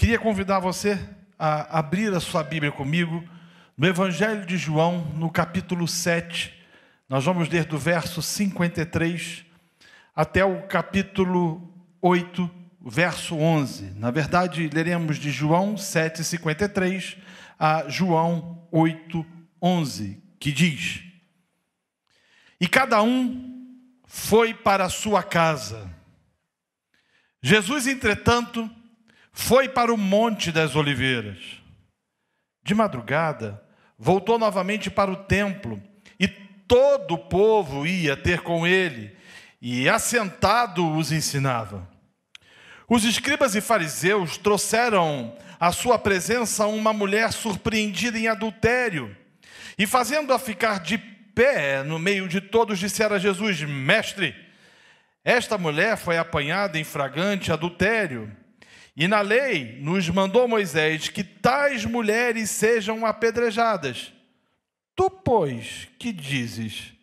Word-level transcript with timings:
Queria 0.00 0.16
convidar 0.16 0.60
você 0.60 0.96
a 1.36 1.80
abrir 1.80 2.14
a 2.14 2.20
sua 2.20 2.44
Bíblia 2.44 2.70
comigo 2.70 3.28
no 3.76 3.84
Evangelho 3.84 4.46
de 4.46 4.56
João, 4.56 5.00
no 5.16 5.28
capítulo 5.28 5.88
7. 5.88 6.54
Nós 7.08 7.24
vamos 7.24 7.48
ler 7.48 7.64
do 7.64 7.76
verso 7.76 8.22
53 8.22 9.44
até 10.14 10.44
o 10.44 10.62
capítulo 10.68 11.74
8, 12.00 12.48
verso 12.80 13.34
11. 13.34 13.90
Na 13.96 14.12
verdade, 14.12 14.70
leremos 14.72 15.18
de 15.18 15.32
João 15.32 15.74
7:53 15.74 17.16
a 17.58 17.88
João 17.88 18.68
8:11, 18.72 20.22
que 20.38 20.52
diz: 20.52 21.02
E 22.60 22.68
cada 22.68 23.02
um 23.02 23.82
foi 24.06 24.54
para 24.54 24.84
a 24.84 24.90
sua 24.90 25.24
casa. 25.24 25.90
Jesus, 27.42 27.88
entretanto, 27.88 28.70
foi 29.40 29.68
para 29.68 29.94
o 29.94 29.96
Monte 29.96 30.50
das 30.50 30.74
Oliveiras. 30.74 31.38
De 32.64 32.74
madrugada, 32.74 33.62
voltou 33.96 34.36
novamente 34.36 34.90
para 34.90 35.12
o 35.12 35.16
templo, 35.16 35.80
e 36.18 36.26
todo 36.26 37.14
o 37.14 37.18
povo 37.18 37.86
ia 37.86 38.16
ter 38.16 38.40
com 38.40 38.66
ele, 38.66 39.16
e 39.62 39.88
assentado 39.88 40.92
os 40.92 41.12
ensinava. 41.12 41.88
Os 42.88 43.04
escribas 43.04 43.54
e 43.54 43.60
fariseus 43.60 44.36
trouxeram 44.36 45.34
à 45.58 45.70
sua 45.70 46.00
presença 46.00 46.66
uma 46.66 46.92
mulher 46.92 47.32
surpreendida 47.32 48.18
em 48.18 48.26
adultério, 48.26 49.16
e 49.78 49.86
fazendo-a 49.86 50.38
ficar 50.38 50.80
de 50.80 50.98
pé 50.98 51.84
no 51.84 51.98
meio 52.00 52.26
de 52.28 52.40
todos, 52.40 52.76
disseram 52.76 53.14
a 53.14 53.20
Jesus: 53.20 53.62
Mestre, 53.62 54.34
esta 55.24 55.56
mulher 55.56 55.96
foi 55.96 56.18
apanhada 56.18 56.76
em 56.76 56.82
fragante 56.82 57.52
adultério. 57.52 58.36
E 58.98 59.06
na 59.06 59.20
lei 59.20 59.78
nos 59.80 60.08
mandou 60.08 60.48
Moisés 60.48 61.08
que 61.08 61.22
tais 61.22 61.84
mulheres 61.84 62.50
sejam 62.50 63.06
apedrejadas. 63.06 64.12
Tu, 64.96 65.08
pois, 65.08 65.86
que 65.96 66.12
dizes? 66.12 66.94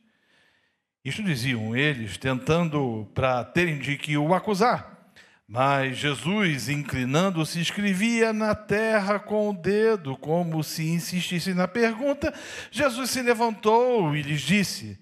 Isto 1.05 1.23
diziam 1.23 1.73
eles, 1.73 2.17
tentando 2.17 3.09
para 3.15 3.45
terem 3.45 3.79
de 3.79 3.95
que 3.95 4.17
o 4.17 4.33
acusar. 4.33 5.13
Mas 5.47 5.95
Jesus, 5.97 6.67
inclinando-se, 6.67 7.61
escrevia 7.61 8.33
na 8.33 8.53
terra 8.53 9.17
com 9.17 9.51
o 9.51 9.53
dedo, 9.53 10.17
como 10.17 10.65
se 10.65 10.85
insistisse 10.89 11.53
na 11.53 11.65
pergunta. 11.65 12.33
Jesus 12.71 13.09
se 13.09 13.21
levantou 13.21 14.13
e 14.13 14.21
lhes 14.21 14.41
disse: 14.41 14.99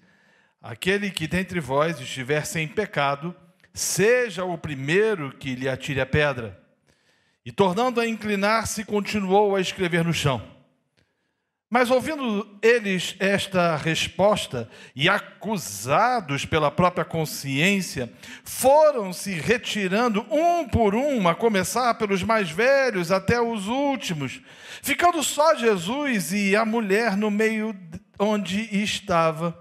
Aquele 0.62 1.10
que 1.10 1.26
dentre 1.26 1.58
vós 1.58 1.98
estiver 1.98 2.46
sem 2.46 2.68
pecado, 2.68 3.34
seja 3.72 4.44
o 4.44 4.56
primeiro 4.56 5.36
que 5.36 5.56
lhe 5.56 5.68
atire 5.68 6.00
a 6.00 6.06
pedra. 6.06 6.62
E 7.44 7.52
tornando 7.52 8.00
a 8.00 8.06
inclinar-se, 8.06 8.84
continuou 8.84 9.54
a 9.54 9.60
escrever 9.60 10.04
no 10.04 10.12
chão. 10.12 10.54
Mas 11.74 11.90
ouvindo 11.90 12.56
eles 12.62 13.16
esta 13.18 13.74
resposta 13.76 14.70
e 14.94 15.08
acusados 15.08 16.44
pela 16.44 16.70
própria 16.70 17.04
consciência, 17.04 18.12
foram 18.44 19.12
se 19.12 19.32
retirando 19.32 20.24
um 20.30 20.68
por 20.68 20.94
um, 20.94 21.26
a 21.26 21.34
começar 21.34 21.94
pelos 21.94 22.22
mais 22.22 22.48
velhos 22.48 23.10
até 23.10 23.40
os 23.40 23.66
últimos, 23.66 24.40
ficando 24.82 25.20
só 25.24 25.56
Jesus 25.56 26.32
e 26.32 26.54
a 26.54 26.64
mulher 26.64 27.16
no 27.16 27.28
meio 27.28 27.74
onde 28.20 28.60
estava. 28.80 29.58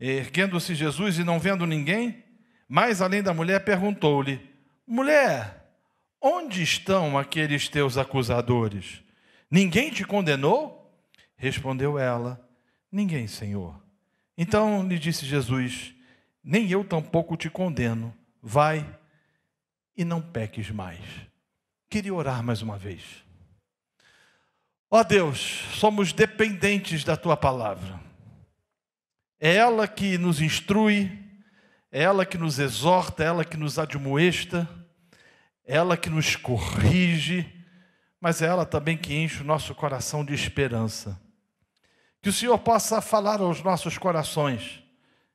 Erguendo-se 0.00 0.74
Jesus 0.74 1.18
e 1.18 1.22
não 1.22 1.38
vendo 1.38 1.64
ninguém, 1.64 2.24
mais 2.68 3.00
além 3.00 3.22
da 3.22 3.32
mulher, 3.32 3.60
perguntou-lhe: 3.60 4.40
Mulher, 4.84 5.61
Onde 6.24 6.62
estão 6.62 7.18
aqueles 7.18 7.68
teus 7.68 7.98
acusadores? 7.98 9.02
Ninguém 9.50 9.90
te 9.90 10.04
condenou? 10.04 10.88
Respondeu 11.36 11.98
ela: 11.98 12.40
Ninguém, 12.92 13.26
Senhor. 13.26 13.82
Então 14.38 14.86
lhe 14.86 15.00
disse 15.00 15.26
Jesus: 15.26 15.92
Nem 16.42 16.70
eu 16.70 16.84
tampouco 16.84 17.36
te 17.36 17.50
condeno. 17.50 18.16
Vai 18.40 18.88
e 19.96 20.04
não 20.04 20.22
peques 20.22 20.70
mais. 20.70 21.00
Queria 21.90 22.14
orar 22.14 22.40
mais 22.40 22.62
uma 22.62 22.78
vez. 22.78 23.02
Ó 24.88 25.00
oh 25.00 25.04
Deus, 25.04 25.64
somos 25.74 26.12
dependentes 26.12 27.02
da 27.02 27.16
tua 27.16 27.36
palavra. 27.36 28.00
É 29.40 29.56
ela 29.56 29.88
que 29.88 30.16
nos 30.18 30.40
instrui, 30.40 31.10
é 31.90 32.02
ela 32.02 32.24
que 32.24 32.38
nos 32.38 32.60
exorta, 32.60 33.24
é 33.24 33.26
ela 33.26 33.44
que 33.44 33.56
nos 33.56 33.76
admoesta 33.76 34.68
ela 35.64 35.96
que 35.96 36.10
nos 36.10 36.36
corrige, 36.36 37.50
mas 38.20 38.42
é 38.42 38.46
ela 38.46 38.64
também 38.64 38.96
que 38.96 39.14
enche 39.14 39.42
o 39.42 39.46
nosso 39.46 39.74
coração 39.74 40.24
de 40.24 40.34
esperança. 40.34 41.20
Que 42.20 42.28
o 42.28 42.32
Senhor 42.32 42.58
possa 42.58 43.00
falar 43.00 43.40
aos 43.40 43.62
nossos 43.62 43.98
corações 43.98 44.82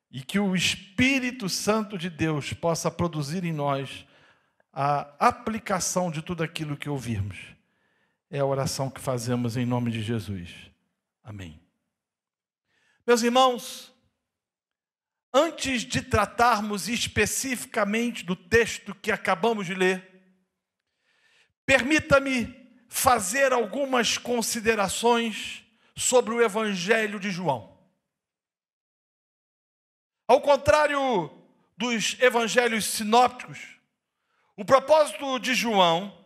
e 0.09 0.21
que 0.21 0.39
o 0.39 0.55
Espírito 0.55 1.49
Santo 1.49 1.97
de 1.97 2.09
Deus 2.09 2.53
possa 2.53 2.89
produzir 2.89 3.43
em 3.43 3.51
nós 3.51 4.05
a 4.71 5.13
aplicação 5.19 6.09
de 6.09 6.21
tudo 6.21 6.43
aquilo 6.43 6.77
que 6.77 6.89
ouvirmos. 6.89 7.37
É 8.29 8.39
a 8.39 8.45
oração 8.45 8.89
que 8.89 9.01
fazemos 9.01 9.57
em 9.57 9.65
nome 9.65 9.91
de 9.91 10.01
Jesus. 10.01 10.49
Amém. 11.23 11.59
Meus 13.05 13.21
irmãos, 13.21 13.93
antes 15.33 15.83
de 15.83 16.01
tratarmos 16.01 16.87
especificamente 16.87 18.23
do 18.23 18.35
texto 18.35 18.95
que 18.95 19.11
acabamos 19.11 19.65
de 19.65 19.73
ler, 19.73 20.16
Permita-me 21.67 22.55
fazer 22.87 23.51
algumas 23.51 24.17
considerações 24.17 25.65
sobre 25.97 26.33
o 26.33 26.41
Evangelho 26.41 27.19
de 27.19 27.29
João. 27.29 27.77
Ao 30.25 30.39
contrário 30.39 31.29
dos 31.75 32.15
evangelhos 32.21 32.85
sinópticos, 32.85 33.59
o 34.55 34.63
propósito 34.63 35.37
de 35.39 35.53
João 35.53 36.17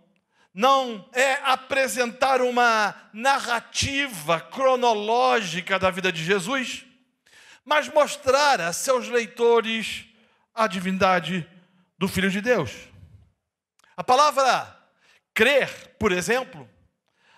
não 0.53 1.09
é 1.12 1.34
apresentar 1.44 2.40
uma 2.41 3.09
narrativa 3.12 4.40
cronológica 4.40 5.80
da 5.80 5.90
vida 5.90 6.12
de 6.12 6.24
Jesus, 6.24 6.85
mas 7.66 7.90
mostrar 7.90 8.62
a 8.62 8.72
seus 8.72 9.07
leitores 9.07 10.06
a 10.53 10.68
divindade 10.68 11.50
do 11.97 12.07
Filho 12.07 12.30
de 12.30 12.41
Deus. 12.41 12.72
A 13.97 14.03
palavra 14.03 14.81
Crer, 15.34 15.96
por 15.97 16.12
exemplo, 16.12 16.69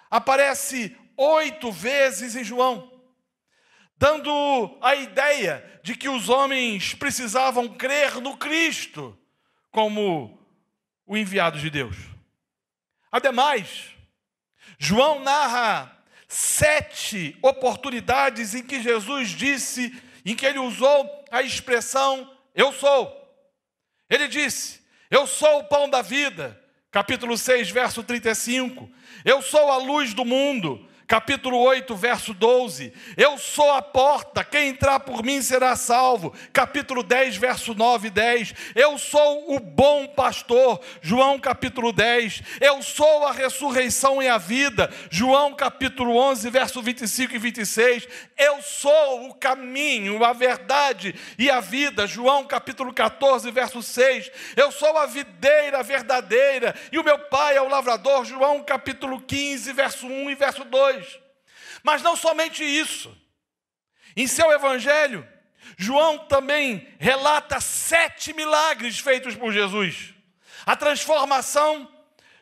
aparece 0.10 0.96
oito 1.18 1.72
vezes 1.72 2.36
em 2.36 2.44
João, 2.44 2.92
dando 3.98 4.78
a 4.82 4.96
ideia 4.96 5.80
de 5.84 5.96
que 5.96 6.10
os 6.10 6.30
homens 6.30 6.94
precisavam 6.94 7.68
crer 7.68 8.20
no 8.22 8.38
Cristo 8.38 9.18
como 9.72 10.40
o 11.06 11.18
enviado 11.18 11.60
de 11.60 11.70
Deus. 11.70 11.96
Ademais, 13.12 13.92
João 14.78 15.20
narra 15.20 16.04
sete 16.28 17.38
oportunidades 17.42 18.56
em 18.56 18.64
que 18.64 18.82
Jesus 18.82 19.30
disse, 19.30 20.02
em 20.26 20.36
que 20.36 20.46
ele 20.46 20.60
usou 20.60 21.26
a 21.32 21.42
expressão 21.42 22.32
eu 22.56 22.72
sou. 22.72 23.20
Ele 24.10 24.28
disse: 24.28 24.82
Eu 25.10 25.26
sou 25.26 25.60
o 25.60 25.64
pão 25.64 25.90
da 25.90 26.02
vida 26.02 26.60
capítulo 26.94 27.36
6, 27.36 27.72
verso 27.72 28.04
35. 28.04 28.88
Eu 29.26 29.42
sou 29.42 29.72
a 29.72 29.78
luz 29.78 30.14
do 30.14 30.24
mundo 30.24 30.80
capítulo 31.08 31.60
8, 31.60 31.96
verso 31.96 32.34
12. 32.34 32.94
Eu 33.16 33.38
sou 33.38 33.72
a 33.72 33.82
porta, 33.82 34.44
quem 34.44 34.70
entrar 34.70 35.00
por 35.02 35.24
mim 35.24 35.42
será 35.42 35.76
salvo. 35.76 36.34
Capítulo 36.52 37.04
10, 37.04 37.38
verso 37.38 37.74
9 37.74 38.08
e 38.08 38.12
10. 38.12 38.54
Eu 38.76 38.98
sou 38.98 39.56
o 39.56 39.60
bom 39.60 40.08
pastor. 40.08 40.80
João 41.02 41.40
capítulo 41.40 41.92
10. 41.92 42.42
Eu 42.60 42.82
sou 42.82 43.26
a 43.26 43.32
ressurreição 43.32 44.22
e 44.22 44.28
a 44.28 44.38
vida. 44.38 44.92
João 45.10 45.54
capítulo 45.54 46.16
11, 46.16 46.50
verso 46.50 46.82
25 46.82 47.36
e 47.36 47.38
26. 47.38 48.08
Eu 48.38 48.62
sou 48.62 49.28
o 49.28 49.34
caminho, 49.34 50.24
a 50.24 50.34
verdade 50.34 51.16
e 51.38 51.50
a 51.50 51.60
vida. 51.60 52.08
João 52.08 52.46
capítulo 52.46 52.94
14, 52.94 53.50
verso 53.52 53.82
6. 53.82 54.32
Eu 54.56 54.72
sou 54.72 54.98
a 54.98 55.06
videira 55.06 55.84
verdadeira 55.84 56.76
e 56.92 56.98
o 56.98 57.04
meu 57.04 57.20
pai 57.20 57.56
é 57.56 57.62
o 57.62 57.68
lavrador. 57.68 58.26
João 58.26 58.64
capítulo 58.64 59.22
15, 59.22 59.72
verso 59.74 60.08
1 60.08 60.30
e 60.30 60.36
verso 60.36 60.64
2. 60.64 61.03
Mas 61.84 62.02
não 62.02 62.16
somente 62.16 62.64
isso. 62.64 63.16
Em 64.16 64.26
seu 64.26 64.52
evangelho, 64.52 65.28
João 65.78 66.18
também 66.18 66.88
relata 66.98 67.60
sete 67.60 68.34
milagres 68.34 69.00
feitos 69.00 69.36
por 69.36 69.52
Jesus. 69.52 70.14
A 70.66 70.76
transformação 70.76 71.92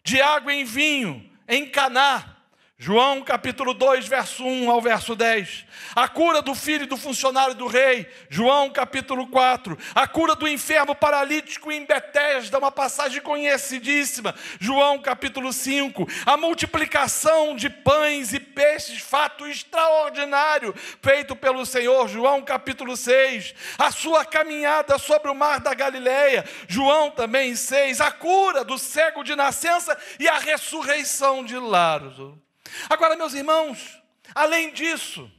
de 0.03 0.21
água 0.21 0.53
em 0.53 0.63
vinho 0.63 1.29
em 1.47 1.69
Caná. 1.69 2.37
João 2.83 3.21
capítulo 3.21 3.75
2, 3.75 4.07
verso 4.07 4.43
1 4.43 4.71
ao 4.71 4.81
verso 4.81 5.15
10. 5.15 5.67
A 5.95 6.07
cura 6.07 6.41
do 6.41 6.55
filho 6.55 6.87
do 6.87 6.97
funcionário 6.97 7.53
do 7.53 7.67
rei. 7.67 8.11
João 8.27 8.71
capítulo 8.71 9.27
4. 9.27 9.77
A 9.93 10.07
cura 10.07 10.33
do 10.35 10.47
enfermo 10.47 10.95
paralítico 10.95 11.71
em 11.71 11.85
Betesda, 11.85 12.57
uma 12.57 12.71
passagem 12.71 13.21
conhecidíssima. 13.21 14.33
João 14.59 14.97
capítulo 14.97 15.53
5. 15.53 16.07
A 16.25 16.35
multiplicação 16.35 17.55
de 17.55 17.69
pães 17.69 18.33
e 18.33 18.39
peixes, 18.39 18.99
fato 18.99 19.45
extraordinário 19.45 20.73
feito 21.03 21.35
pelo 21.35 21.67
Senhor. 21.67 22.07
João 22.07 22.41
capítulo 22.41 22.97
6. 22.97 23.53
A 23.77 23.91
sua 23.91 24.25
caminhada 24.25 24.97
sobre 24.97 25.29
o 25.29 25.35
mar 25.35 25.59
da 25.59 25.75
Galileia. 25.75 26.43
João 26.67 27.11
também 27.11 27.55
6. 27.55 28.01
A 28.01 28.09
cura 28.09 28.65
do 28.65 28.79
cego 28.79 29.23
de 29.23 29.35
nascença 29.35 29.95
e 30.19 30.27
a 30.27 30.39
ressurreição 30.39 31.45
de 31.45 31.59
Lázaro. 31.59 32.41
Agora, 32.89 33.15
meus 33.15 33.33
irmãos, 33.33 34.01
além 34.33 34.71
disso, 34.71 35.29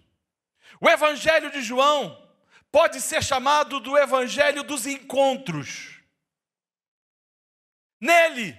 o 0.80 0.88
Evangelho 0.88 1.50
de 1.50 1.62
João 1.62 2.20
pode 2.70 3.00
ser 3.00 3.22
chamado 3.22 3.78
do 3.80 3.96
Evangelho 3.96 4.62
dos 4.62 4.86
encontros. 4.86 6.00
Nele, 8.00 8.58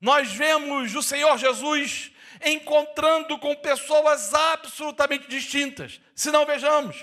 nós 0.00 0.32
vemos 0.32 0.94
o 0.94 1.02
Senhor 1.02 1.38
Jesus 1.38 2.10
encontrando 2.44 3.38
com 3.38 3.54
pessoas 3.54 4.34
absolutamente 4.34 5.28
distintas. 5.28 6.00
Se 6.14 6.30
não 6.30 6.44
vejamos, 6.44 6.96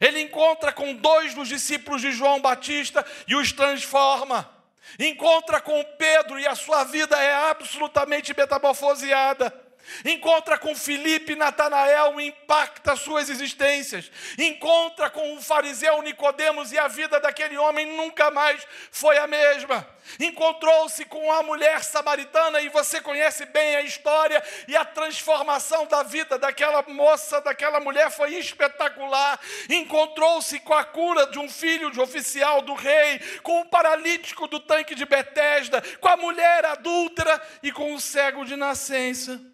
ele 0.00 0.20
encontra 0.20 0.72
com 0.72 0.94
dois 0.94 1.34
dos 1.34 1.48
discípulos 1.48 2.00
de 2.00 2.12
João 2.12 2.40
Batista 2.40 3.04
e 3.26 3.34
os 3.36 3.52
transforma. 3.52 4.50
Encontra 4.98 5.60
com 5.60 5.84
Pedro 5.96 6.38
e 6.38 6.46
a 6.46 6.54
sua 6.54 6.84
vida 6.84 7.16
é 7.16 7.50
absolutamente 7.50 8.34
metamorfoseada. 8.36 9.61
Encontra 10.04 10.58
com 10.58 10.74
Filipe 10.74 11.32
e 11.32 11.36
Natanael 11.36 12.20
e 12.20 12.28
impacta 12.28 12.96
suas 12.96 13.28
existências. 13.28 14.10
Encontra 14.38 15.10
com 15.10 15.34
o 15.34 15.42
fariseu 15.42 16.00
Nicodemos 16.02 16.72
e 16.72 16.78
a 16.78 16.88
vida 16.88 17.20
daquele 17.20 17.56
homem 17.56 17.86
nunca 17.96 18.30
mais 18.30 18.66
foi 18.90 19.18
a 19.18 19.26
mesma. 19.26 19.86
Encontrou-se 20.18 21.04
com 21.04 21.30
a 21.32 21.42
mulher 21.42 21.82
samaritana 21.82 22.60
e 22.60 22.68
você 22.68 23.00
conhece 23.00 23.46
bem 23.46 23.76
a 23.76 23.82
história 23.82 24.42
e 24.66 24.76
a 24.76 24.84
transformação 24.84 25.86
da 25.86 26.02
vida 26.02 26.38
daquela 26.38 26.82
moça, 26.82 27.40
daquela 27.40 27.80
mulher 27.80 28.10
foi 28.10 28.34
espetacular. 28.34 29.38
Encontrou-se 29.68 30.58
com 30.60 30.74
a 30.74 30.84
cura 30.84 31.26
de 31.26 31.38
um 31.38 31.48
filho 31.48 31.90
de 31.90 32.00
oficial 32.00 32.62
do 32.62 32.74
rei, 32.74 33.20
com 33.42 33.60
o 33.60 33.66
paralítico 33.66 34.46
do 34.48 34.60
tanque 34.60 34.94
de 34.94 35.04
Betesda, 35.04 35.82
com 36.00 36.08
a 36.08 36.16
mulher 36.16 36.64
adúltera 36.64 37.40
e 37.62 37.70
com 37.70 37.94
o 37.94 38.00
cego 38.00 38.44
de 38.44 38.56
nascença. 38.56 39.51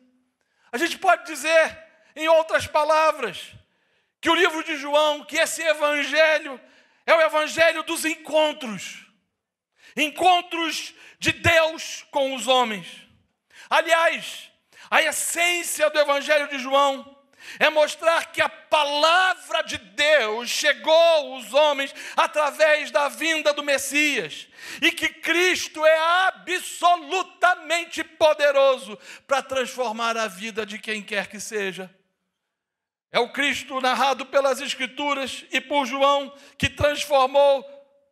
A 0.71 0.79
gente 0.79 0.99
pode 0.99 1.25
dizer, 1.27 1.79
em 2.15 2.29
outras 2.29 2.67
palavras, 2.67 3.53
que 4.21 4.31
o 4.31 4.35
livro 4.35 4.63
de 4.65 4.77
João, 4.77 5.25
que 5.25 5.37
esse 5.37 5.63
evangelho 5.63 6.61
é 7.07 7.15
o 7.15 7.21
evangelho 7.21 7.83
dos 7.83 8.05
encontros 8.05 9.09
encontros 9.97 10.95
de 11.19 11.33
Deus 11.33 12.07
com 12.11 12.35
os 12.35 12.47
homens. 12.47 12.87
Aliás, 13.69 14.51
a 14.91 15.03
essência 15.03 15.91
do 15.91 15.99
evangelho 15.99 16.49
de 16.49 16.59
João 16.59 17.18
é 17.59 17.71
mostrar 17.71 18.33
que 18.33 18.41
a 18.41 18.49
palavra 18.49 19.63
de 19.63 19.79
Deus 19.79 20.49
chegou 20.51 20.93
aos 20.93 21.53
homens 21.53 21.95
através 22.17 22.91
da 22.91 23.09
vinda 23.09 23.53
do 23.53 23.63
Messias 23.63 24.49
e 24.83 24.91
que 24.93 25.09
Cristo 25.09 25.85
é 25.85 25.99
absolutamente 26.29 28.03
poderoso 28.05 28.99
para 29.27 29.43
transformar 29.43 30.17
a 30.17 30.27
vida 30.27 30.67
de 30.67 30.79
quem 30.79 31.03
quer 31.03 31.29
que 31.29 31.41
seja. 31.41 31.91
É 33.11 33.19
o 33.19 33.33
Cristo 33.33 33.81
narrado 33.81 34.27
pelas 34.27 34.61
Escrituras 34.61 35.45
e 35.51 35.61
por 35.61 35.87
João 35.87 36.35
que 36.59 36.69
transformou 36.69 37.65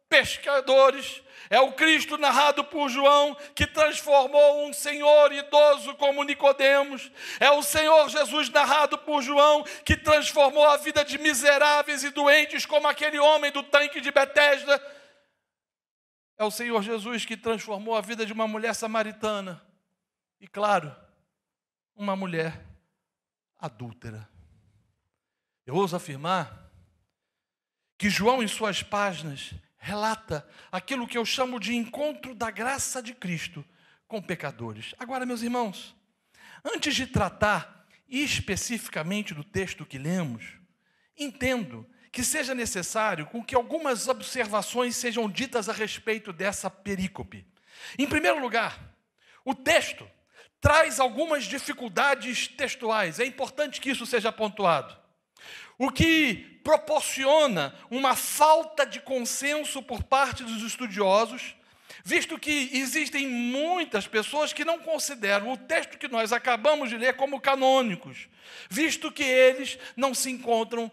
pescadores 0.09 1.23
é 1.49 1.61
o 1.61 1.73
Cristo 1.73 2.19
narrado 2.19 2.65
por 2.65 2.89
João 2.89 3.37
que 3.55 3.67
transformou 3.67 4.67
um 4.67 4.73
senhor 4.73 5.33
idoso 5.33 5.95
como 5.95 6.25
Nicodemos. 6.25 7.11
É 7.39 7.51
o 7.51 7.63
Senhor 7.63 8.09
Jesus 8.09 8.49
narrado 8.49 8.99
por 8.99 9.23
João 9.23 9.63
que 9.85 9.97
transformou 9.97 10.67
a 10.69 10.77
vida 10.77 11.05
de 11.05 11.19
miseráveis 11.19 12.03
e 12.03 12.11
doentes 12.11 12.67
como 12.67 12.89
aquele 12.89 13.19
homem 13.19 13.53
do 13.53 13.63
tanque 13.63 14.01
de 14.01 14.11
Betesda. 14.11 14.81
É 16.39 16.45
o 16.45 16.51
Senhor 16.51 16.83
Jesus 16.83 17.25
que 17.25 17.37
transformou 17.37 17.95
a 17.95 18.01
vida 18.01 18.27
de 18.27 18.33
uma 18.33 18.47
mulher 18.47 18.75
samaritana. 18.75 19.63
E 20.41 20.47
claro, 20.47 20.95
uma 21.95 22.15
mulher 22.15 22.63
adúltera. 23.59 24.29
Eu 25.65 25.75
ouso 25.75 25.97
afirmar 25.97 26.71
que 27.99 28.11
João, 28.11 28.43
em 28.43 28.49
suas 28.49 28.83
páginas, 28.83 29.55
relata 29.87 30.45
aquilo 30.73 31.07
que 31.07 31.17
eu 31.17 31.25
chamo 31.25 31.61
de 31.61 31.73
encontro 31.73 32.35
da 32.35 32.51
graça 32.51 33.01
de 33.01 33.15
Cristo 33.15 33.65
com 34.09 34.21
pecadores. 34.21 34.93
Agora, 34.99 35.25
meus 35.25 35.43
irmãos, 35.43 35.95
antes 36.65 36.93
de 36.93 37.07
tratar 37.07 37.87
especificamente 38.09 39.33
do 39.33 39.45
texto 39.45 39.87
que 39.87 39.97
lemos, 39.97 40.45
entendo 41.17 41.89
que 42.11 42.25
seja 42.25 42.53
necessário 42.53 43.27
com 43.27 43.45
que 43.45 43.55
algumas 43.55 44.09
observações 44.09 44.97
sejam 44.97 45.31
ditas 45.31 45.69
a 45.69 45.73
respeito 45.73 46.33
dessa 46.33 46.69
perícope. 46.69 47.47
Em 47.97 48.09
primeiro 48.09 48.41
lugar, 48.41 48.93
o 49.45 49.55
texto 49.55 50.09
traz 50.61 50.99
algumas 50.99 51.45
dificuldades 51.45 52.49
textuais. 52.49 53.21
É 53.21 53.25
importante 53.25 53.81
que 53.81 53.91
isso 53.91 54.05
seja 54.05 54.33
pontuado 54.33 55.06
o 55.79 55.91
que 55.91 56.61
proporciona 56.65 57.75
uma 57.91 58.17
falta 58.17 58.85
de 58.85 59.01
consenso 59.01 59.83
por 59.83 60.03
parte 60.03 60.43
dos 60.43 60.63
estudiosos, 60.63 61.55
visto 62.05 62.39
que 62.39 62.71
existem 62.73 63.27
muitas 63.27 64.07
pessoas 64.07 64.53
que 64.53 64.65
não 64.65 64.81
consideram 64.81 65.53
o 65.53 65.57
texto 65.57 65.99
que 65.99 66.09
nós 66.09 66.33
acabamos 66.33 66.91
de 66.91 66.97
ler 66.97 67.15
como 67.15 67.41
canônicos, 67.41 68.29
visto 68.69 69.13
que 69.13 69.23
eles 69.23 69.79
não 69.97 70.13
se 70.13 70.31
encontram 70.31 70.91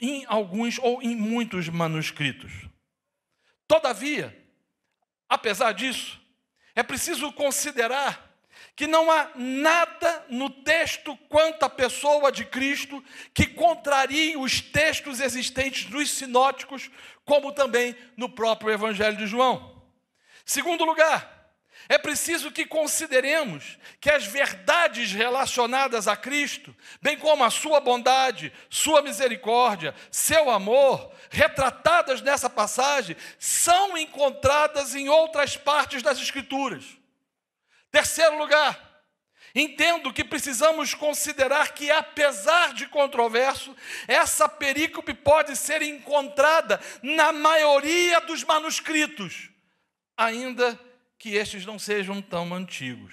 em 0.00 0.24
alguns 0.26 0.78
ou 0.78 1.02
em 1.02 1.16
muitos 1.16 1.68
manuscritos. 1.68 2.52
Todavia, 3.66 4.36
apesar 5.28 5.72
disso, 5.72 6.20
é 6.74 6.82
preciso 6.82 7.32
considerar 7.32 8.31
que 8.74 8.86
não 8.86 9.10
há 9.10 9.30
nada 9.34 10.24
no 10.28 10.48
texto 10.48 11.16
quanto 11.28 11.62
à 11.64 11.68
pessoa 11.68 12.32
de 12.32 12.44
Cristo 12.44 13.02
que 13.34 13.46
contrarie 13.46 14.36
os 14.36 14.60
textos 14.60 15.20
existentes 15.20 15.84
dos 15.84 16.10
sinóticos, 16.10 16.90
como 17.24 17.52
também 17.52 17.94
no 18.16 18.28
próprio 18.28 18.70
Evangelho 18.70 19.16
de 19.16 19.26
João. 19.26 19.82
Segundo 20.44 20.84
lugar, 20.84 21.32
é 21.88 21.98
preciso 21.98 22.50
que 22.50 22.64
consideremos 22.64 23.78
que 24.00 24.10
as 24.10 24.24
verdades 24.24 25.12
relacionadas 25.12 26.08
a 26.08 26.16
Cristo, 26.16 26.74
bem 27.00 27.18
como 27.18 27.44
a 27.44 27.50
sua 27.50 27.80
bondade, 27.80 28.52
sua 28.70 29.02
misericórdia, 29.02 29.94
seu 30.10 30.50
amor, 30.50 31.12
retratadas 31.30 32.22
nessa 32.22 32.48
passagem, 32.48 33.16
são 33.38 33.96
encontradas 33.96 34.94
em 34.94 35.08
outras 35.08 35.56
partes 35.56 36.02
das 36.02 36.18
Escrituras. 36.18 37.01
Terceiro 37.92 38.36
lugar, 38.38 38.92
Entendo 39.54 40.12
que 40.12 40.24
precisamos 40.24 40.94
considerar 40.94 41.74
que, 41.74 41.90
apesar 41.90 42.72
de 42.72 42.86
controverso, 42.86 43.76
essa 44.08 44.48
perícope 44.48 45.12
pode 45.12 45.56
ser 45.56 45.82
encontrada 45.82 46.80
na 47.02 47.32
maioria 47.32 48.20
dos 48.22 48.42
manuscritos, 48.44 49.50
ainda 50.16 50.78
que 51.18 51.34
estes 51.34 51.66
não 51.66 51.78
sejam 51.78 52.22
tão 52.22 52.54
antigos. 52.54 53.12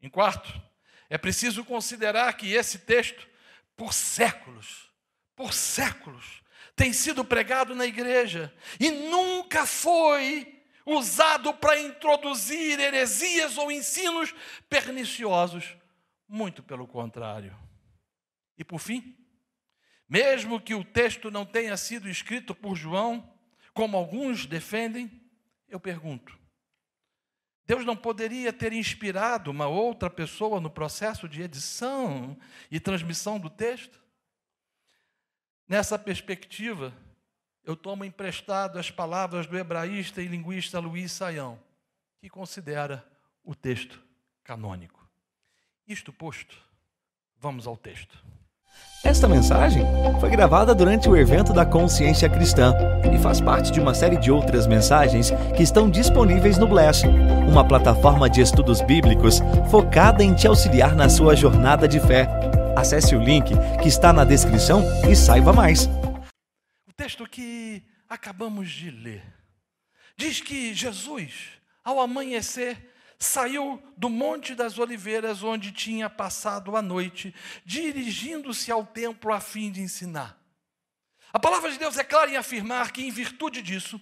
Em 0.00 0.08
quarto, 0.08 0.60
é 1.08 1.16
preciso 1.16 1.64
considerar 1.64 2.32
que 2.36 2.52
esse 2.52 2.80
texto, 2.80 3.28
por 3.76 3.94
séculos, 3.94 4.90
por 5.36 5.52
séculos, 5.54 6.42
tem 6.74 6.92
sido 6.92 7.24
pregado 7.24 7.76
na 7.76 7.86
igreja 7.86 8.52
e 8.80 8.90
nunca 8.90 9.66
foi 9.66 10.61
usado 10.84 11.54
para 11.54 11.80
introduzir 11.80 12.78
heresias 12.78 13.56
ou 13.56 13.70
ensinos 13.70 14.34
perniciosos. 14.68 15.76
Muito 16.28 16.62
pelo 16.62 16.86
contrário. 16.86 17.56
E 18.56 18.64
por 18.64 18.78
fim, 18.78 19.16
mesmo 20.08 20.60
que 20.60 20.74
o 20.74 20.84
texto 20.84 21.30
não 21.30 21.44
tenha 21.44 21.76
sido 21.76 22.08
escrito 22.08 22.54
por 22.54 22.76
João, 22.76 23.32
como 23.74 23.96
alguns 23.96 24.46
defendem, 24.46 25.10
eu 25.68 25.80
pergunto: 25.80 26.38
Deus 27.64 27.84
não 27.84 27.96
poderia 27.96 28.52
ter 28.52 28.72
inspirado 28.72 29.50
uma 29.50 29.66
outra 29.66 30.10
pessoa 30.10 30.60
no 30.60 30.70
processo 30.70 31.28
de 31.28 31.42
edição 31.42 32.38
e 32.70 32.78
transmissão 32.78 33.38
do 33.38 33.48
texto? 33.48 34.02
Nessa 35.66 35.98
perspectiva, 35.98 36.92
eu 37.64 37.76
tomo 37.76 38.04
emprestado 38.04 38.78
as 38.78 38.90
palavras 38.90 39.46
do 39.46 39.56
hebraísta 39.56 40.20
e 40.20 40.26
linguista 40.26 40.78
Luiz 40.78 41.12
Saião, 41.12 41.58
que 42.20 42.28
considera 42.28 43.04
o 43.44 43.54
texto 43.54 44.00
canônico. 44.42 45.00
Isto 45.86 46.12
posto, 46.12 46.56
vamos 47.38 47.66
ao 47.66 47.76
texto. 47.76 48.18
Esta 49.04 49.28
mensagem 49.28 49.84
foi 50.20 50.30
gravada 50.30 50.74
durante 50.74 51.08
o 51.08 51.16
evento 51.16 51.52
da 51.52 51.66
Consciência 51.66 52.28
Cristã 52.28 52.72
e 53.12 53.18
faz 53.18 53.40
parte 53.40 53.70
de 53.70 53.80
uma 53.80 53.94
série 53.94 54.16
de 54.16 54.30
outras 54.30 54.66
mensagens 54.66 55.32
que 55.56 55.62
estão 55.62 55.90
disponíveis 55.90 56.56
no 56.56 56.68
Bless, 56.68 57.04
uma 57.48 57.66
plataforma 57.66 58.30
de 58.30 58.40
estudos 58.40 58.80
bíblicos 58.80 59.40
focada 59.70 60.22
em 60.22 60.34
te 60.34 60.46
auxiliar 60.46 60.94
na 60.94 61.08
sua 61.08 61.34
jornada 61.34 61.88
de 61.88 61.98
fé. 62.00 62.28
Acesse 62.76 63.14
o 63.14 63.22
link 63.22 63.52
que 63.82 63.88
está 63.88 64.12
na 64.12 64.24
descrição 64.24 64.82
e 65.10 65.16
saiba 65.16 65.52
mais. 65.52 65.88
Texto 67.02 67.26
que 67.28 67.82
acabamos 68.08 68.70
de 68.70 68.88
ler 68.88 69.24
diz 70.16 70.40
que 70.40 70.72
Jesus, 70.72 71.60
ao 71.82 71.98
amanhecer, 71.98 72.94
saiu 73.18 73.82
do 73.96 74.08
Monte 74.08 74.54
das 74.54 74.78
Oliveiras, 74.78 75.42
onde 75.42 75.72
tinha 75.72 76.08
passado 76.08 76.76
a 76.76 76.80
noite, 76.80 77.34
dirigindo-se 77.64 78.70
ao 78.70 78.86
templo 78.86 79.32
a 79.32 79.40
fim 79.40 79.72
de 79.72 79.80
ensinar. 79.80 80.40
A 81.32 81.40
palavra 81.40 81.72
de 81.72 81.78
Deus 81.80 81.98
é 81.98 82.04
clara 82.04 82.30
em 82.30 82.36
afirmar 82.36 82.92
que, 82.92 83.02
em 83.02 83.10
virtude 83.10 83.62
disso, 83.62 84.00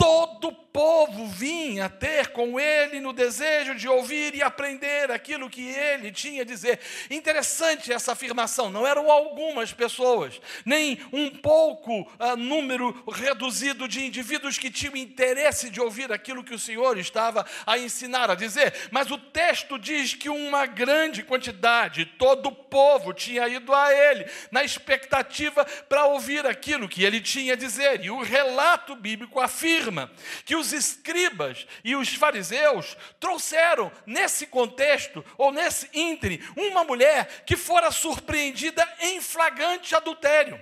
Todo 0.00 0.48
o 0.48 0.52
povo 0.72 1.26
vinha 1.26 1.90
ter 1.90 2.28
com 2.28 2.58
ele 2.58 3.00
no 3.00 3.12
desejo 3.12 3.74
de 3.74 3.86
ouvir 3.86 4.34
e 4.34 4.42
aprender 4.42 5.10
aquilo 5.10 5.50
que 5.50 5.68
ele 5.68 6.10
tinha 6.10 6.40
a 6.40 6.44
dizer. 6.44 6.80
Interessante 7.10 7.92
essa 7.92 8.12
afirmação, 8.12 8.70
não 8.70 8.86
eram 8.86 9.10
algumas 9.10 9.74
pessoas, 9.74 10.40
nem 10.64 10.98
um 11.12 11.28
pouco 11.28 12.00
uh, 12.00 12.34
número 12.34 13.04
reduzido 13.12 13.86
de 13.86 14.02
indivíduos 14.02 14.56
que 14.56 14.70
tinham 14.70 14.96
interesse 14.96 15.68
de 15.68 15.82
ouvir 15.82 16.10
aquilo 16.10 16.44
que 16.44 16.54
o 16.54 16.58
Senhor 16.58 16.96
estava 16.96 17.44
a 17.66 17.76
ensinar, 17.76 18.30
a 18.30 18.34
dizer, 18.34 18.72
mas 18.90 19.10
o 19.10 19.18
texto 19.18 19.78
diz 19.78 20.14
que 20.14 20.30
uma 20.30 20.64
grande 20.64 21.22
quantidade, 21.22 22.06
todo 22.06 22.46
o 22.46 22.52
povo 22.52 23.12
tinha 23.12 23.46
ido 23.48 23.74
a 23.74 23.92
ele, 23.92 24.24
na 24.50 24.64
expectativa 24.64 25.62
para 25.88 26.06
ouvir 26.06 26.46
aquilo 26.46 26.88
que 26.88 27.04
ele 27.04 27.20
tinha 27.20 27.52
a 27.52 27.56
dizer, 27.56 28.02
e 28.02 28.10
o 28.10 28.22
relato 28.22 28.96
bíblico 28.96 29.38
afirma 29.40 29.89
afirma 29.90 30.10
que 30.44 30.54
os 30.54 30.72
escribas 30.72 31.66
e 31.84 31.96
os 31.96 32.14
fariseus 32.14 32.96
trouxeram 33.18 33.90
nesse 34.06 34.46
contexto, 34.46 35.24
ou 35.36 35.52
nesse 35.52 35.88
íntere, 35.92 36.42
uma 36.56 36.84
mulher 36.84 37.42
que 37.44 37.56
fora 37.56 37.90
surpreendida 37.90 38.86
em 39.00 39.20
flagrante 39.20 39.94
adultério. 39.94 40.58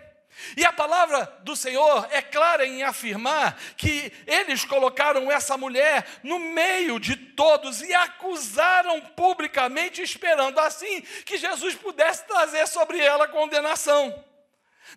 E 0.57 0.65
a 0.65 0.73
palavra 0.73 1.27
do 1.43 1.57
Senhor 1.57 2.07
é 2.13 2.23
clara 2.23 2.65
em 2.65 2.85
afirmar 2.85 3.59
que 3.77 4.13
eles 4.25 4.65
colocaram 4.65 5.31
essa 5.31 5.57
mulher 5.57 6.07
no 6.23 6.39
meio 6.39 7.01
de 7.01 7.17
todos 7.17 7.83
e 7.83 7.93
acusaram 7.93 9.01
publicamente, 9.01 10.01
esperando 10.01 10.61
assim 10.61 11.01
que 11.27 11.37
Jesus 11.37 11.75
pudesse 11.75 12.25
trazer 12.25 12.69
sobre 12.69 13.01
ela 13.01 13.27
condenação. 13.27 14.25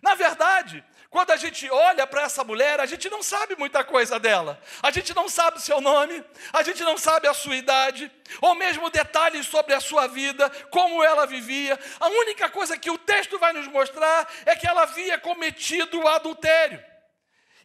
Na 0.00 0.14
verdade, 0.14 0.82
quando 1.12 1.30
a 1.30 1.36
gente 1.36 1.70
olha 1.70 2.06
para 2.06 2.22
essa 2.22 2.42
mulher, 2.42 2.80
a 2.80 2.86
gente 2.86 3.10
não 3.10 3.22
sabe 3.22 3.54
muita 3.54 3.84
coisa 3.84 4.18
dela. 4.18 4.58
A 4.82 4.90
gente 4.90 5.14
não 5.14 5.28
sabe 5.28 5.58
o 5.58 5.60
seu 5.60 5.78
nome, 5.78 6.24
a 6.54 6.62
gente 6.62 6.82
não 6.82 6.96
sabe 6.96 7.28
a 7.28 7.34
sua 7.34 7.54
idade, 7.54 8.10
ou 8.40 8.54
mesmo 8.54 8.88
detalhes 8.88 9.46
sobre 9.46 9.74
a 9.74 9.80
sua 9.80 10.06
vida, 10.06 10.48
como 10.70 11.04
ela 11.04 11.26
vivia. 11.26 11.78
A 12.00 12.08
única 12.08 12.48
coisa 12.48 12.78
que 12.78 12.90
o 12.90 12.96
texto 12.96 13.38
vai 13.38 13.52
nos 13.52 13.68
mostrar 13.68 14.26
é 14.46 14.56
que 14.56 14.66
ela 14.66 14.84
havia 14.84 15.18
cometido 15.18 16.00
o 16.00 16.08
adultério. 16.08 16.82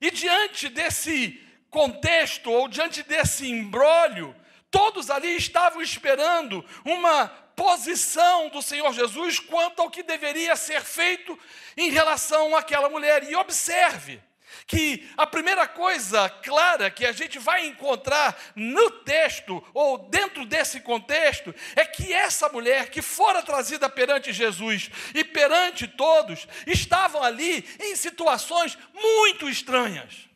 E 0.02 0.12
diante 0.12 0.68
desse 0.68 1.42
contexto, 1.70 2.52
ou 2.52 2.68
diante 2.68 3.02
desse 3.02 3.50
imbróglio, 3.50 4.36
todos 4.70 5.10
ali 5.10 5.38
estavam 5.38 5.82
esperando 5.82 6.66
uma 6.84 7.32
posição 7.58 8.50
do 8.50 8.62
Senhor 8.62 8.94
Jesus 8.94 9.40
quanto 9.40 9.82
ao 9.82 9.90
que 9.90 10.04
deveria 10.04 10.56
ser 10.56 10.84
feito 10.84 11.38
em 11.76 11.90
relação 11.90 12.56
àquela 12.56 12.88
mulher. 12.88 13.24
E 13.24 13.36
observe 13.36 14.22
que 14.68 15.10
a 15.18 15.26
primeira 15.26 15.68
coisa 15.68 16.30
clara 16.30 16.92
que 16.92 17.04
a 17.04 17.12
gente 17.12 17.40
vai 17.40 17.66
encontrar 17.66 18.40
no 18.56 18.92
texto, 18.92 19.66
ou 19.74 19.98
dentro 19.98 20.46
desse 20.46 20.82
contexto, 20.82 21.54
é 21.76 21.84
que 21.84 22.14
essa 22.14 22.48
mulher 22.50 22.92
que 22.92 23.02
fora 23.02 23.42
trazida 23.42 23.90
perante 23.90 24.32
Jesus 24.32 24.92
e 25.16 25.24
perante 25.24 25.88
todos, 25.88 26.48
estavam 26.68 27.24
ali 27.24 27.68
em 27.80 27.96
situações 27.96 28.78
muito 28.94 29.50
estranhas. 29.50 30.28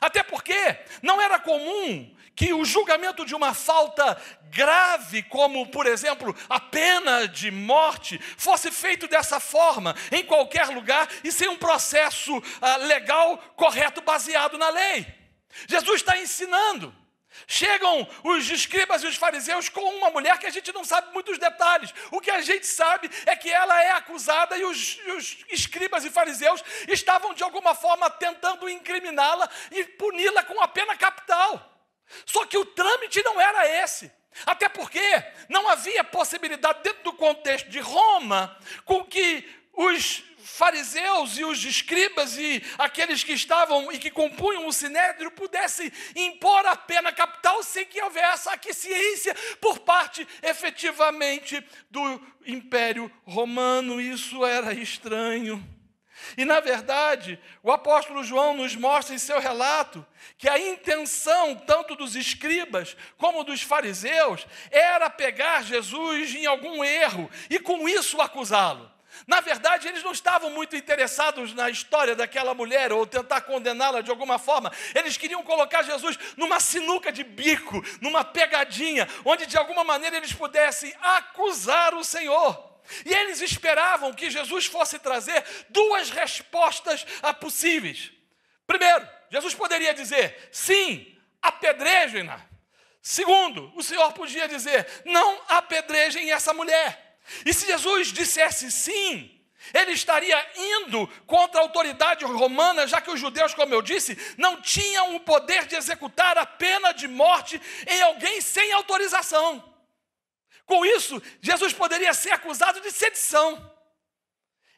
Até 0.00 0.24
porque 0.24 0.76
não 1.02 1.22
era 1.22 1.38
comum 1.38 2.17
que 2.38 2.54
o 2.54 2.64
julgamento 2.64 3.26
de 3.26 3.34
uma 3.34 3.52
falta 3.52 4.16
grave, 4.44 5.24
como 5.24 5.66
por 5.66 5.86
exemplo 5.86 6.32
a 6.48 6.60
pena 6.60 7.26
de 7.26 7.50
morte, 7.50 8.16
fosse 8.36 8.70
feito 8.70 9.08
dessa 9.08 9.40
forma, 9.40 9.92
em 10.12 10.24
qualquer 10.24 10.68
lugar 10.68 11.08
e 11.24 11.32
sem 11.32 11.48
um 11.48 11.56
processo 11.56 12.40
ah, 12.62 12.76
legal 12.76 13.38
correto 13.56 14.00
baseado 14.02 14.56
na 14.56 14.70
lei. 14.70 15.04
Jesus 15.66 15.96
está 16.00 16.16
ensinando. 16.16 16.94
Chegam 17.44 18.08
os 18.22 18.48
escribas 18.48 19.02
e 19.02 19.08
os 19.08 19.16
fariseus 19.16 19.68
com 19.68 19.96
uma 19.96 20.10
mulher 20.10 20.38
que 20.38 20.46
a 20.46 20.50
gente 20.50 20.72
não 20.72 20.84
sabe 20.84 21.12
muitos 21.12 21.38
detalhes. 21.38 21.92
O 22.12 22.20
que 22.20 22.30
a 22.30 22.40
gente 22.40 22.68
sabe 22.68 23.10
é 23.26 23.34
que 23.34 23.50
ela 23.50 23.82
é 23.82 23.90
acusada 23.90 24.56
e 24.56 24.64
os, 24.64 24.96
os 25.16 25.44
escribas 25.50 26.04
e 26.04 26.10
fariseus 26.10 26.62
estavam 26.86 27.34
de 27.34 27.42
alguma 27.42 27.74
forma 27.74 28.08
tentando 28.08 28.68
incriminá-la 28.68 29.50
e 29.72 29.82
puni-la 29.84 30.44
com 30.44 30.60
a 30.60 30.68
pena 30.68 30.96
capital. 30.96 31.67
Só 32.26 32.44
que 32.46 32.58
o 32.58 32.64
trâmite 32.64 33.22
não 33.22 33.40
era 33.40 33.82
esse. 33.82 34.10
Até 34.46 34.68
porque 34.68 35.00
não 35.48 35.68
havia 35.68 36.04
possibilidade, 36.04 36.82
dentro 36.82 37.04
do 37.04 37.12
contexto 37.12 37.68
de 37.68 37.80
Roma, 37.80 38.56
com 38.84 39.04
que 39.04 39.48
os 39.72 40.22
fariseus 40.38 41.38
e 41.38 41.44
os 41.44 41.64
escribas 41.64 42.36
e 42.36 42.62
aqueles 42.78 43.22
que 43.22 43.32
estavam 43.32 43.92
e 43.92 43.98
que 43.98 44.10
compunham 44.10 44.66
o 44.66 44.72
sinédrio 44.72 45.30
pudessem 45.30 45.92
impor 46.16 46.66
a 46.66 46.74
pena 46.74 47.12
capital 47.12 47.62
sem 47.62 47.84
que 47.84 48.00
houvesse 48.00 48.48
aquiescência 48.48 49.36
por 49.60 49.80
parte 49.80 50.26
efetivamente 50.42 51.64
do 51.90 52.20
Império 52.46 53.10
Romano. 53.24 54.00
Isso 54.00 54.44
era 54.44 54.72
estranho. 54.72 55.77
E 56.36 56.44
na 56.44 56.60
verdade, 56.60 57.38
o 57.62 57.70
apóstolo 57.70 58.22
João 58.22 58.54
nos 58.54 58.74
mostra 58.76 59.14
em 59.14 59.18
seu 59.18 59.40
relato 59.40 60.04
que 60.36 60.48
a 60.48 60.58
intenção 60.58 61.54
tanto 61.54 61.94
dos 61.94 62.16
escribas 62.16 62.96
como 63.16 63.44
dos 63.44 63.62
fariseus 63.62 64.46
era 64.70 65.08
pegar 65.08 65.62
Jesus 65.62 66.34
em 66.34 66.46
algum 66.46 66.84
erro 66.84 67.30
e 67.48 67.58
com 67.58 67.88
isso 67.88 68.20
acusá-lo. 68.20 68.98
Na 69.26 69.40
verdade, 69.40 69.88
eles 69.88 70.02
não 70.02 70.12
estavam 70.12 70.50
muito 70.50 70.76
interessados 70.76 71.52
na 71.54 71.68
história 71.70 72.14
daquela 72.14 72.54
mulher 72.54 72.92
ou 72.92 73.06
tentar 73.06 73.40
condená-la 73.40 74.00
de 74.00 74.10
alguma 74.10 74.38
forma. 74.38 74.72
Eles 74.94 75.16
queriam 75.16 75.42
colocar 75.42 75.82
Jesus 75.82 76.18
numa 76.36 76.60
sinuca 76.60 77.10
de 77.10 77.24
bico, 77.24 77.82
numa 78.00 78.24
pegadinha, 78.24 79.08
onde 79.24 79.46
de 79.46 79.56
alguma 79.56 79.82
maneira 79.82 80.16
eles 80.16 80.32
pudessem 80.32 80.94
acusar 81.00 81.94
o 81.94 82.04
Senhor. 82.04 82.67
E 83.04 83.12
eles 83.12 83.40
esperavam 83.40 84.12
que 84.12 84.30
Jesus 84.30 84.66
fosse 84.66 84.98
trazer 84.98 85.44
duas 85.68 86.10
respostas 86.10 87.04
possíveis. 87.40 88.12
Primeiro, 88.66 89.08
Jesus 89.30 89.54
poderia 89.54 89.94
dizer: 89.94 90.48
sim, 90.52 91.16
apedrejem-na. 91.40 92.40
Segundo, 93.00 93.72
o 93.74 93.82
Senhor 93.82 94.12
podia 94.12 94.48
dizer: 94.48 94.86
não 95.04 95.40
apedrejem 95.48 96.30
essa 96.30 96.52
mulher. 96.52 97.18
E 97.44 97.52
se 97.52 97.66
Jesus 97.66 98.08
dissesse 98.08 98.70
sim, 98.70 99.38
ele 99.74 99.92
estaria 99.92 100.50
indo 100.56 101.06
contra 101.26 101.60
a 101.60 101.64
autoridade 101.64 102.24
romana, 102.24 102.86
já 102.86 103.00
que 103.00 103.10
os 103.10 103.20
judeus, 103.20 103.54
como 103.54 103.74
eu 103.74 103.82
disse, 103.82 104.16
não 104.36 104.60
tinham 104.60 105.16
o 105.16 105.20
poder 105.20 105.66
de 105.66 105.76
executar 105.76 106.38
a 106.38 106.46
pena 106.46 106.92
de 106.92 107.06
morte 107.06 107.60
em 107.86 108.02
alguém 108.02 108.40
sem 108.40 108.72
autorização. 108.72 109.62
Com 110.68 110.84
isso, 110.84 111.20
Jesus 111.40 111.72
poderia 111.72 112.12
ser 112.12 112.30
acusado 112.30 112.78
de 112.82 112.92
sedição. 112.92 113.74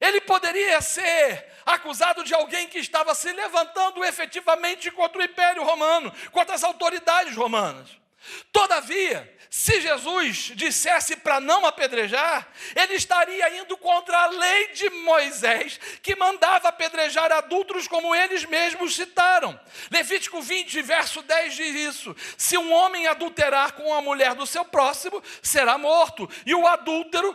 Ele 0.01 0.21
poderia 0.21 0.81
ser 0.81 1.53
acusado 1.67 2.23
de 2.23 2.33
alguém 2.33 2.69
que 2.69 2.79
estava 2.79 3.13
se 3.13 3.31
levantando 3.33 4.05
efetivamente 4.05 4.89
contra 4.93 5.21
o 5.21 5.25
Império 5.25 5.65
Romano, 5.65 6.13
contra 6.31 6.55
as 6.55 6.63
autoridades 6.63 7.35
romanas. 7.35 7.91
Todavia, 8.53 9.37
se 9.51 9.81
Jesus 9.81 10.53
dissesse 10.55 11.17
para 11.17 11.41
não 11.41 11.67
apedrejar, 11.67 12.47
ele 12.77 12.95
estaria 12.95 13.59
indo 13.59 13.77
contra 13.77 14.17
a 14.17 14.27
lei 14.29 14.69
de 14.69 14.89
Moisés, 14.91 15.81
que 16.01 16.15
mandava 16.15 16.69
apedrejar 16.69 17.33
adultos 17.33 17.89
como 17.89 18.15
eles 18.15 18.45
mesmos 18.45 18.95
citaram. 18.95 19.59
Levítico 19.91 20.41
20, 20.41 20.81
verso 20.83 21.21
10 21.23 21.55
diz 21.57 21.75
isso: 21.75 22.17
Se 22.39 22.57
um 22.57 22.73
homem 22.73 23.09
adulterar 23.09 23.73
com 23.73 23.93
a 23.93 24.01
mulher 24.01 24.37
do 24.37 24.47
seu 24.47 24.65
próximo, 24.65 25.21
será 25.43 25.77
morto, 25.77 26.31
e 26.47 26.55
o 26.55 26.65
adúltero, 26.69 27.35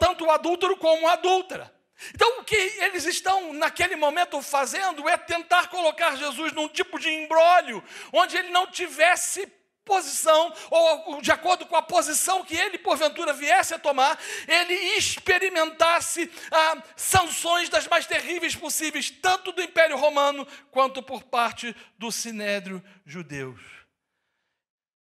tanto 0.00 0.24
o 0.24 0.32
adúltero 0.32 0.76
como 0.76 1.06
a 1.06 1.12
adúltera. 1.12 1.72
Então, 2.12 2.40
o 2.40 2.44
que 2.44 2.56
eles 2.56 3.04
estão 3.04 3.52
naquele 3.52 3.94
momento 3.94 4.42
fazendo 4.42 5.08
é 5.08 5.16
tentar 5.16 5.68
colocar 5.68 6.16
Jesus 6.16 6.52
num 6.52 6.68
tipo 6.68 6.98
de 6.98 7.08
embrólio, 7.08 7.84
onde 8.12 8.36
ele 8.36 8.50
não 8.50 8.66
tivesse 8.66 9.46
posição, 9.84 10.52
ou 10.70 11.20
de 11.20 11.30
acordo 11.32 11.66
com 11.66 11.76
a 11.76 11.82
posição 11.82 12.44
que 12.44 12.56
ele, 12.56 12.78
porventura, 12.78 13.32
viesse 13.32 13.74
a 13.74 13.78
tomar, 13.78 14.18
ele 14.46 14.74
experimentasse 14.96 16.30
ah, 16.50 16.82
sanções 16.96 17.68
das 17.68 17.86
mais 17.88 18.06
terríveis 18.06 18.54
possíveis, 18.54 19.10
tanto 19.10 19.52
do 19.52 19.62
Império 19.62 19.96
Romano 19.96 20.46
quanto 20.70 21.02
por 21.02 21.24
parte 21.24 21.74
do 21.98 22.12
Sinédrio 22.12 22.82
judeu. 23.04 23.58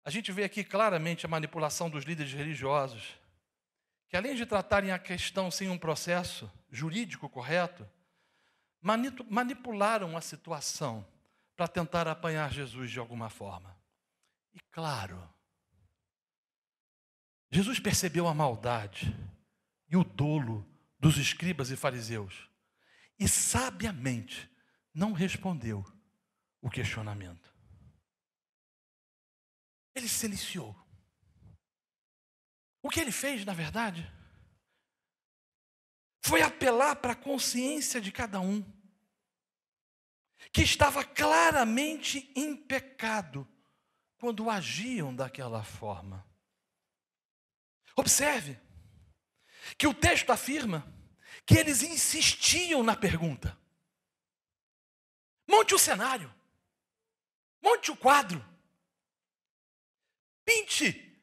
A 0.04 0.10
gente 0.10 0.32
vê 0.32 0.44
aqui 0.44 0.64
claramente 0.64 1.26
a 1.26 1.28
manipulação 1.28 1.90
dos 1.90 2.04
líderes 2.04 2.32
religiosos, 2.32 3.18
que 4.08 4.16
além 4.16 4.34
de 4.34 4.46
tratarem 4.46 4.90
a 4.90 4.98
questão 4.98 5.50
sem 5.50 5.68
um 5.68 5.76
processo 5.76 6.50
jurídico 6.70 7.28
correto, 7.28 7.87
manipularam 8.80 10.16
a 10.16 10.20
situação 10.20 11.06
para 11.56 11.68
tentar 11.68 12.06
apanhar 12.06 12.52
Jesus 12.52 12.90
de 12.90 12.98
alguma 12.98 13.28
forma. 13.28 13.77
E 14.54 14.60
claro, 14.70 15.32
Jesus 17.50 17.80
percebeu 17.80 18.26
a 18.26 18.34
maldade 18.34 19.14
e 19.88 19.96
o 19.96 20.04
dolo 20.04 20.66
dos 20.98 21.16
escribas 21.16 21.70
e 21.70 21.76
fariseus 21.76 22.48
e 23.18 23.28
sabiamente 23.28 24.48
não 24.94 25.12
respondeu 25.12 25.84
o 26.60 26.70
questionamento. 26.70 27.54
Ele 29.94 30.08
silenciou. 30.08 30.76
O 32.82 32.90
que 32.90 33.00
ele 33.00 33.10
fez, 33.10 33.44
na 33.44 33.52
verdade, 33.52 34.08
foi 36.20 36.42
apelar 36.42 36.96
para 36.96 37.12
a 37.12 37.16
consciência 37.16 38.00
de 38.00 38.12
cada 38.12 38.40
um, 38.40 38.62
que 40.52 40.62
estava 40.62 41.04
claramente 41.04 42.30
em 42.36 42.56
pecado 42.56 43.46
quando 44.18 44.50
agiam 44.50 45.14
daquela 45.14 45.62
forma. 45.62 46.26
Observe 47.96 48.58
que 49.76 49.87
o 49.87 49.94
texto 49.94 50.30
afirma 50.30 50.87
que 51.46 51.56
eles 51.56 51.82
insistiam 51.82 52.82
na 52.82 52.96
pergunta. 52.96 53.56
Monte 55.46 55.75
o 55.75 55.78
cenário, 55.78 56.32
monte 57.62 57.90
o 57.90 57.96
quadro, 57.96 58.44
pinte 60.44 61.18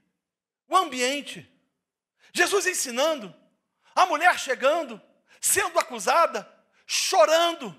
o 0.68 0.76
ambiente. 0.76 1.52
Jesus 2.34 2.66
ensinando, 2.66 3.34
a 3.94 4.06
mulher 4.06 4.38
chegando, 4.40 5.02
sendo 5.40 5.80
acusada, 5.80 6.52
chorando, 6.88 7.74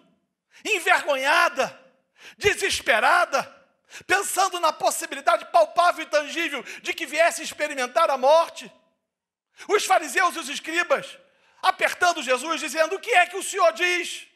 envergonhada, 0.64 1.78
desesperada, 2.38 3.56
pensando 4.06 4.60
na 4.60 4.72
possibilidade 4.72 5.46
palpável 5.46 6.04
e 6.04 6.08
tangível 6.08 6.62
de 6.82 6.92
que 6.92 7.06
viesse 7.06 7.42
experimentar 7.42 8.10
a 8.10 8.18
morte. 8.18 8.70
Os 9.68 9.84
fariseus 9.84 10.36
e 10.36 10.38
os 10.38 10.48
escribas 10.48 11.18
apertando 11.62 12.22
Jesus, 12.22 12.60
dizendo: 12.60 12.96
O 12.96 13.00
que 13.00 13.10
é 13.10 13.26
que 13.26 13.36
o 13.36 13.42
Senhor 13.42 13.72
diz? 13.72 14.26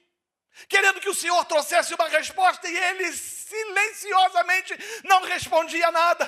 Querendo 0.69 1.01
que 1.01 1.09
o 1.09 1.15
Senhor 1.15 1.45
trouxesse 1.45 1.95
uma 1.95 2.09
resposta 2.09 2.69
e 2.69 2.77
ele 2.77 3.13
silenciosamente 3.13 4.75
não 5.05 5.23
respondia 5.23 5.91
nada. 5.91 6.25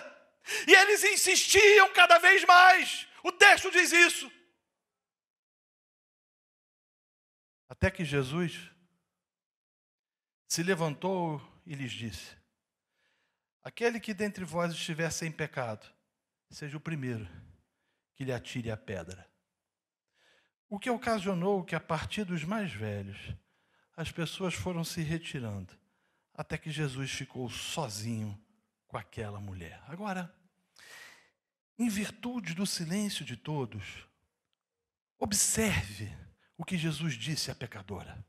E 0.67 0.75
eles 0.75 1.05
insistiam 1.05 1.93
cada 1.93 2.19
vez 2.19 2.45
mais. 2.45 3.07
O 3.23 3.33
texto 3.33 3.71
diz 3.71 3.93
isso. 3.93 4.31
Até 7.69 7.91
que 7.91 8.05
Jesus 8.05 8.71
se 10.49 10.62
levantou 10.62 11.41
e 11.67 11.75
lhes 11.75 11.93
disse: 11.93 12.37
Aquele 13.62 14.00
que 14.00 14.12
dentre 14.12 14.45
vós 14.45 14.73
estiver 14.73 15.11
sem 15.11 15.31
pecado, 15.31 15.87
seja 16.50 16.76
o 16.76 16.81
primeiro 16.81 17.28
que 18.14 18.25
lhe 18.25 18.33
atire 18.33 18.71
a 18.71 18.76
pedra. 18.76 19.28
O 20.69 20.78
que 20.78 20.90
ocasionou 20.90 21.64
que, 21.64 21.75
a 21.75 21.81
partir 21.81 22.25
dos 22.25 22.45
mais 22.45 22.73
velhos, 22.73 23.19
as 23.97 24.11
pessoas 24.11 24.54
foram 24.54 24.83
se 24.83 25.02
retirando, 25.02 25.73
até 26.35 26.57
que 26.57 26.71
Jesus 26.71 27.11
ficou 27.11 27.49
sozinho 27.50 28.40
com 28.88 28.97
aquela 28.97 29.40
mulher. 29.40 29.83
Agora, 29.87 30.35
em 31.78 31.88
virtude 31.88 32.54
do 32.54 32.66
silêncio 32.66 33.25
de 33.25 33.37
todos, 33.37 34.07
observe 35.19 36.11
o 36.57 36.64
que 36.64 36.76
Jesus 36.76 37.15
disse 37.15 37.50
à 37.50 37.54
pecadora. 37.54 38.25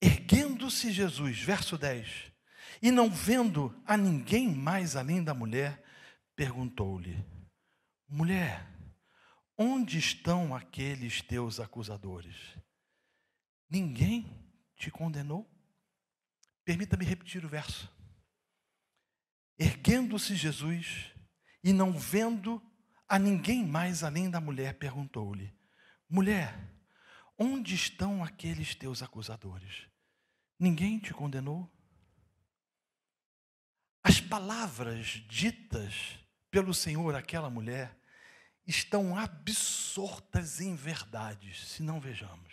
Erguendo-se 0.00 0.92
Jesus, 0.92 1.40
verso 1.40 1.78
10, 1.78 2.32
e 2.80 2.90
não 2.90 3.10
vendo 3.10 3.74
a 3.84 3.96
ninguém 3.96 4.54
mais 4.54 4.96
além 4.96 5.22
da 5.22 5.34
mulher, 5.34 5.82
perguntou-lhe: 6.36 7.24
Mulher, 8.08 8.66
onde 9.56 9.98
estão 9.98 10.54
aqueles 10.54 11.20
teus 11.20 11.60
acusadores? 11.60 12.36
Ninguém 13.68 14.26
te 14.76 14.90
condenou? 14.90 15.48
Permita-me 16.64 17.04
repetir 17.04 17.44
o 17.44 17.48
verso. 17.48 17.90
Erguendo-se 19.58 20.34
Jesus 20.34 21.12
e 21.62 21.72
não 21.72 21.92
vendo 21.92 22.62
a 23.08 23.18
ninguém 23.18 23.64
mais 23.64 24.02
além 24.02 24.30
da 24.30 24.40
mulher, 24.40 24.78
perguntou-lhe: 24.78 25.52
Mulher, 26.08 26.58
onde 27.38 27.74
estão 27.74 28.24
aqueles 28.24 28.74
teus 28.74 29.02
acusadores? 29.02 29.86
Ninguém 30.58 30.98
te 30.98 31.12
condenou? 31.12 31.70
As 34.02 34.20
palavras 34.20 35.22
ditas 35.28 36.18
pelo 36.50 36.74
Senhor 36.74 37.14
àquela 37.14 37.48
mulher 37.48 37.96
estão 38.66 39.16
absortas 39.16 40.60
em 40.60 40.74
verdades, 40.74 41.68
se 41.68 41.82
não 41.82 42.00
vejamos. 42.00 42.52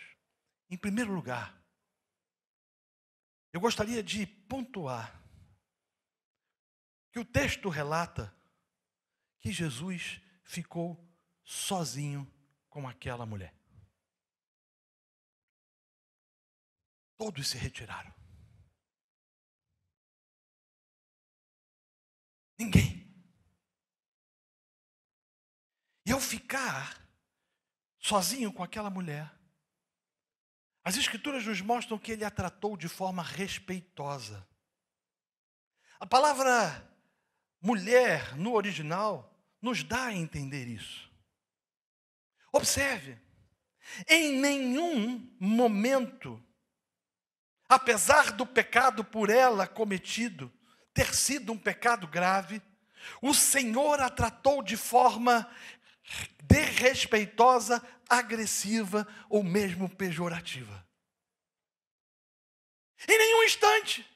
Em 0.68 0.76
primeiro 0.76 1.12
lugar, 1.12 1.60
eu 3.52 3.60
gostaria 3.60 4.02
de 4.02 4.26
pontuar 4.26 5.20
que 7.12 7.18
o 7.18 7.24
texto 7.24 7.68
relata 7.68 8.32
que 9.40 9.50
Jesus 9.50 10.20
ficou 10.44 11.04
sozinho 11.44 12.30
com 12.68 12.86
aquela 12.86 13.26
mulher. 13.26 13.54
Todos 17.16 17.48
se 17.48 17.58
retiraram. 17.58 18.19
Ninguém. 22.60 23.10
E 26.04 26.12
ao 26.12 26.20
ficar 26.20 27.02
sozinho 27.98 28.52
com 28.52 28.62
aquela 28.62 28.90
mulher, 28.90 29.32
as 30.84 30.98
Escrituras 30.98 31.46
nos 31.46 31.62
mostram 31.62 31.98
que 31.98 32.12
ele 32.12 32.22
a 32.22 32.30
tratou 32.30 32.76
de 32.76 32.86
forma 32.86 33.22
respeitosa. 33.22 34.46
A 35.98 36.06
palavra 36.06 36.86
mulher 37.62 38.36
no 38.36 38.52
original 38.52 39.34
nos 39.62 39.82
dá 39.82 40.08
a 40.08 40.14
entender 40.14 40.68
isso. 40.68 41.10
Observe, 42.52 43.18
em 44.06 44.38
nenhum 44.38 45.34
momento, 45.40 46.44
apesar 47.66 48.32
do 48.32 48.46
pecado 48.46 49.02
por 49.02 49.30
ela 49.30 49.66
cometido, 49.66 50.52
ter 50.92 51.14
sido 51.14 51.52
um 51.52 51.58
pecado 51.58 52.06
grave, 52.06 52.62
o 53.22 53.32
Senhor 53.34 54.00
a 54.00 54.10
tratou 54.10 54.62
de 54.62 54.76
forma 54.76 55.50
desrespeitosa, 56.42 57.82
agressiva 58.08 59.06
ou 59.28 59.42
mesmo 59.42 59.88
pejorativa. 59.88 60.86
Em 63.08 63.18
nenhum 63.18 63.44
instante. 63.44 64.06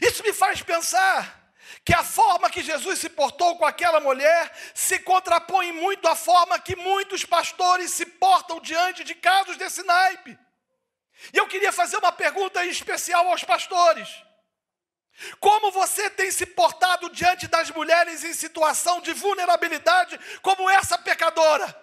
Isso 0.00 0.22
me 0.22 0.32
faz 0.32 0.62
pensar 0.62 1.52
que 1.84 1.94
a 1.94 2.04
forma 2.04 2.50
que 2.50 2.62
Jesus 2.62 2.98
se 2.98 3.08
portou 3.08 3.56
com 3.58 3.64
aquela 3.64 4.00
mulher 4.00 4.52
se 4.74 4.98
contrapõe 4.98 5.72
muito 5.72 6.06
à 6.06 6.14
forma 6.14 6.58
que 6.58 6.76
muitos 6.76 7.24
pastores 7.24 7.90
se 7.90 8.06
portam 8.06 8.60
diante 8.60 9.04
de 9.04 9.14
casos 9.14 9.56
desse 9.56 9.82
naipe. 9.82 10.38
E 11.32 11.36
eu 11.36 11.46
queria 11.46 11.72
fazer 11.72 11.96
uma 11.96 12.12
pergunta 12.12 12.64
especial 12.66 13.28
aos 13.28 13.44
pastores. 13.44 14.08
Como 15.38 15.70
você 15.70 16.10
tem 16.10 16.30
se 16.30 16.44
portado 16.44 17.08
diante 17.10 17.46
das 17.46 17.70
mulheres 17.70 18.24
em 18.24 18.34
situação 18.34 19.00
de 19.00 19.12
vulnerabilidade, 19.12 20.18
como 20.42 20.68
essa 20.68 20.98
pecadora? 20.98 21.82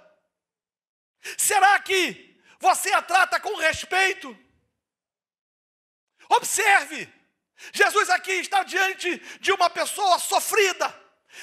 Será 1.38 1.80
que 1.80 2.40
você 2.60 2.92
a 2.94 3.02
trata 3.02 3.40
com 3.40 3.56
respeito? 3.56 4.38
Observe, 6.30 7.12
Jesus 7.72 8.10
aqui 8.10 8.34
está 8.34 8.64
diante 8.64 9.18
de 9.40 9.52
uma 9.52 9.70
pessoa 9.70 10.20
sofrida, 10.20 10.94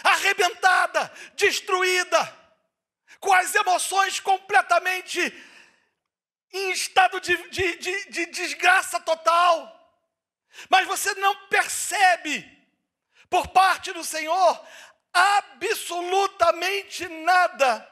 arrebentada, 0.02 1.12
destruída, 1.34 2.36
com 3.20 3.32
as 3.32 3.54
emoções 3.54 4.20
completamente 4.20 5.20
em 6.52 6.70
estado 6.70 7.20
de, 7.20 7.36
de, 7.50 7.76
de, 7.76 8.10
de 8.10 8.26
desgraça 8.26 9.00
total. 9.00 9.77
Mas 10.68 10.86
você 10.86 11.14
não 11.14 11.34
percebe 11.48 12.44
por 13.30 13.48
parte 13.48 13.92
do 13.92 14.02
Senhor 14.04 14.66
absolutamente 15.12 17.08
nada 17.08 17.86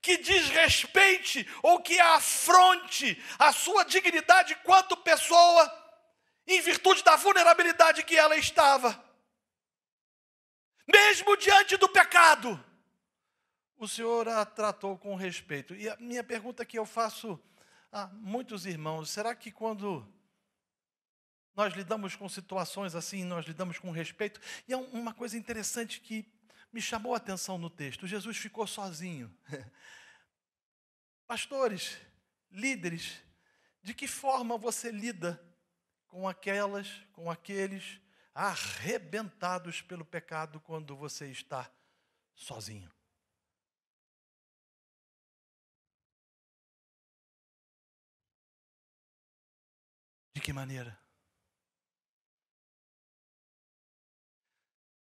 que 0.00 0.16
desrespeite 0.18 1.46
ou 1.62 1.80
que 1.80 1.98
afronte 2.00 3.22
a 3.38 3.52
sua 3.52 3.84
dignidade 3.84 4.54
quanto 4.56 4.96
pessoa, 4.96 5.78
em 6.46 6.60
virtude 6.60 7.02
da 7.02 7.16
vulnerabilidade 7.16 8.02
que 8.04 8.16
ela 8.16 8.36
estava. 8.36 9.02
Mesmo 10.86 11.36
diante 11.36 11.76
do 11.76 11.88
pecado, 11.88 12.62
o 13.76 13.86
Senhor 13.88 14.28
a 14.28 14.44
tratou 14.44 14.98
com 14.98 15.14
respeito. 15.14 15.74
E 15.74 15.88
a 15.88 15.96
minha 15.96 16.24
pergunta 16.24 16.64
que 16.64 16.78
eu 16.78 16.84
faço 16.84 17.40
a 17.92 18.06
muitos 18.08 18.66
irmãos: 18.66 19.10
será 19.10 19.34
que 19.34 19.50
quando 19.50 20.06
nós 21.60 21.74
lidamos 21.74 22.16
com 22.16 22.26
situações 22.26 22.94
assim, 22.94 23.22
nós 23.22 23.44
lidamos 23.44 23.78
com 23.78 23.90
respeito? 23.90 24.40
E 24.66 24.72
é 24.72 24.76
uma 24.78 25.12
coisa 25.12 25.36
interessante 25.36 26.00
que 26.00 26.26
me 26.72 26.80
chamou 26.80 27.12
a 27.12 27.18
atenção 27.18 27.58
no 27.58 27.68
texto: 27.68 28.06
Jesus 28.06 28.38
ficou 28.38 28.66
sozinho. 28.66 29.30
Pastores, 31.28 31.98
líderes, 32.50 33.20
de 33.82 33.92
que 33.92 34.08
forma 34.08 34.56
você 34.56 34.90
lida 34.90 35.38
com 36.08 36.26
aquelas, 36.26 36.88
com 37.12 37.30
aqueles 37.30 38.00
arrebentados 38.34 39.82
pelo 39.82 40.04
pecado 40.04 40.60
quando 40.60 40.96
você 40.96 41.30
está 41.30 41.70
sozinho? 42.34 42.90
De 50.34 50.40
que 50.40 50.54
maneira? 50.54 50.99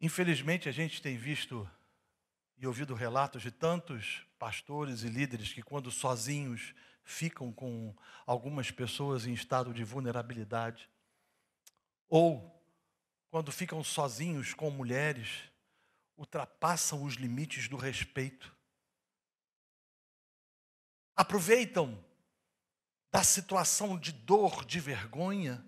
Infelizmente, 0.03 0.67
a 0.67 0.71
gente 0.73 1.01
tem 1.01 1.15
visto 1.15 1.65
e 2.57 2.67
ouvido 2.67 2.93
relatos 2.93 3.41
de 3.41 3.49
tantos 3.49 4.27
pastores 4.37 5.01
e 5.01 5.07
líderes 5.07 5.53
que, 5.53 5.63
quando 5.63 5.89
sozinhos, 5.89 6.75
ficam 7.05 7.53
com 7.53 7.95
algumas 8.25 8.69
pessoas 8.69 9.25
em 9.25 9.31
estado 9.31 9.73
de 9.73 9.81
vulnerabilidade, 9.85 10.89
ou 12.09 12.61
quando 13.31 13.49
ficam 13.49 13.81
sozinhos 13.81 14.53
com 14.53 14.69
mulheres, 14.69 15.49
ultrapassam 16.17 17.05
os 17.05 17.13
limites 17.13 17.69
do 17.69 17.77
respeito. 17.77 18.53
Aproveitam 21.15 21.97
da 23.09 23.23
situação 23.23 23.97
de 23.97 24.11
dor, 24.11 24.65
de 24.65 24.81
vergonha, 24.81 25.65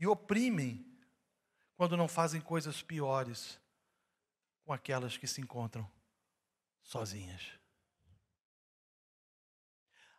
e 0.00 0.08
oprimem 0.08 0.87
quando 1.78 1.96
não 1.96 2.08
fazem 2.08 2.40
coisas 2.40 2.82
piores 2.82 3.56
com 4.64 4.72
aquelas 4.72 5.16
que 5.16 5.28
se 5.28 5.40
encontram 5.40 5.88
sozinhas. 6.82 7.52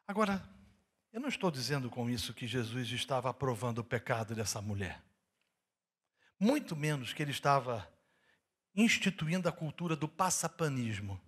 Agora, 0.08 0.42
eu 1.12 1.20
não 1.20 1.28
estou 1.28 1.52
dizendo 1.52 1.90
com 1.90 2.10
isso 2.10 2.34
que 2.34 2.48
Jesus 2.48 2.90
estava 2.92 3.30
aprovando 3.30 3.80
o 3.80 3.84
pecado 3.84 4.34
dessa 4.34 4.62
mulher. 4.62 5.04
Muito 6.40 6.78
menos 6.78 7.12
que 7.12 7.22
ele 7.22 7.32
estava 7.32 7.92
instituindo 8.74 9.50
a 9.50 9.52
cultura 9.52 9.98
do 9.98 10.08
passapanismo. 10.08 11.20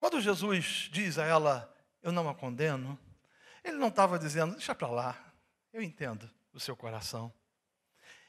Quando 0.00 0.20
Jesus 0.20 0.90
diz 0.92 1.16
a 1.16 1.24
ela, 1.24 1.72
eu 2.02 2.10
não 2.10 2.28
a 2.28 2.34
condeno, 2.34 2.98
ele 3.62 3.76
não 3.76 3.88
estava 3.88 4.18
dizendo, 4.18 4.54
deixa 4.54 4.74
para 4.74 4.88
lá, 4.88 5.32
eu 5.72 5.80
entendo 5.80 6.28
do 6.56 6.60
seu 6.60 6.74
coração. 6.74 7.30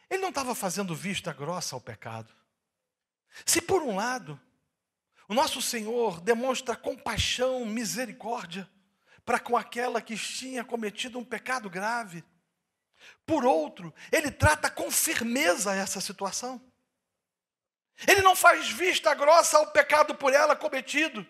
Ele 0.09 0.21
não 0.21 0.29
estava 0.29 0.53
fazendo 0.53 0.93
vista 0.93 1.31
grossa 1.31 1.77
ao 1.77 1.81
pecado. 1.81 2.33
Se 3.45 3.61
por 3.61 3.81
um 3.81 3.95
lado, 3.95 4.37
o 5.29 5.33
nosso 5.33 5.61
Senhor 5.61 6.19
demonstra 6.19 6.75
compaixão, 6.75 7.65
misericórdia 7.65 8.69
para 9.23 9.39
com 9.39 9.55
aquela 9.55 10.01
que 10.01 10.17
tinha 10.17 10.61
cometido 10.61 11.17
um 11.17 11.23
pecado 11.23 11.69
grave, 11.69 12.21
por 13.25 13.45
outro, 13.45 13.93
ele 14.11 14.29
trata 14.29 14.69
com 14.69 14.91
firmeza 14.91 15.73
essa 15.73 16.01
situação. 16.01 16.61
Ele 18.05 18.21
não 18.21 18.35
faz 18.35 18.67
vista 18.67 19.13
grossa 19.13 19.57
ao 19.57 19.71
pecado 19.71 20.15
por 20.15 20.33
ela 20.33 20.53
cometido. 20.53 21.25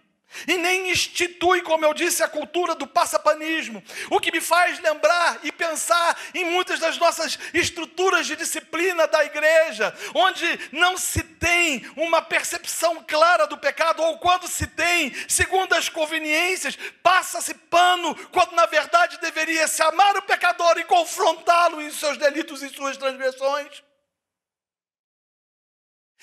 E 0.46 0.58
nem 0.58 0.92
institui, 0.92 1.62
como 1.62 1.86
eu 1.86 1.94
disse, 1.94 2.22
a 2.22 2.28
cultura 2.28 2.76
do 2.76 2.86
passapanismo. 2.86 3.84
O 4.10 4.20
que 4.20 4.32
me 4.32 4.42
faz 4.42 4.80
lembrar 4.80 5.40
e 5.42 5.52
pensar 5.52 6.20
em 6.34 6.46
muitas 6.46 6.80
das 6.80 6.98
nossas 6.98 7.40
estruturas 7.54 8.28
de 8.28 8.36
disciplina 8.36 9.08
da 9.08 9.24
igreja, 9.24 9.96
onde 10.14 10.46
não 10.72 10.98
se 10.98 11.24
tem 11.24 11.90
uma 11.96 12.22
percepção 12.22 13.04
clara 13.08 13.48
do 13.48 13.58
pecado, 13.58 14.04
ou 14.04 14.20
quando 14.20 14.48
se 14.48 14.68
tem, 14.68 15.14
segundo 15.28 15.74
as 15.74 15.88
conveniências, 15.88 16.78
passa-se 17.02 17.54
pano, 17.54 18.14
quando 18.28 18.52
na 18.52 18.66
verdade 18.66 19.20
deveria 19.20 19.68
se 19.68 19.82
amar 19.82 20.18
o 20.18 20.24
pecador 20.24 20.78
e 20.78 20.84
confrontá-lo 20.84 21.82
em 21.82 21.90
seus 21.90 22.18
delitos 22.18 22.62
e 22.62 22.70
suas 22.70 22.98
transgressões. 22.98 23.82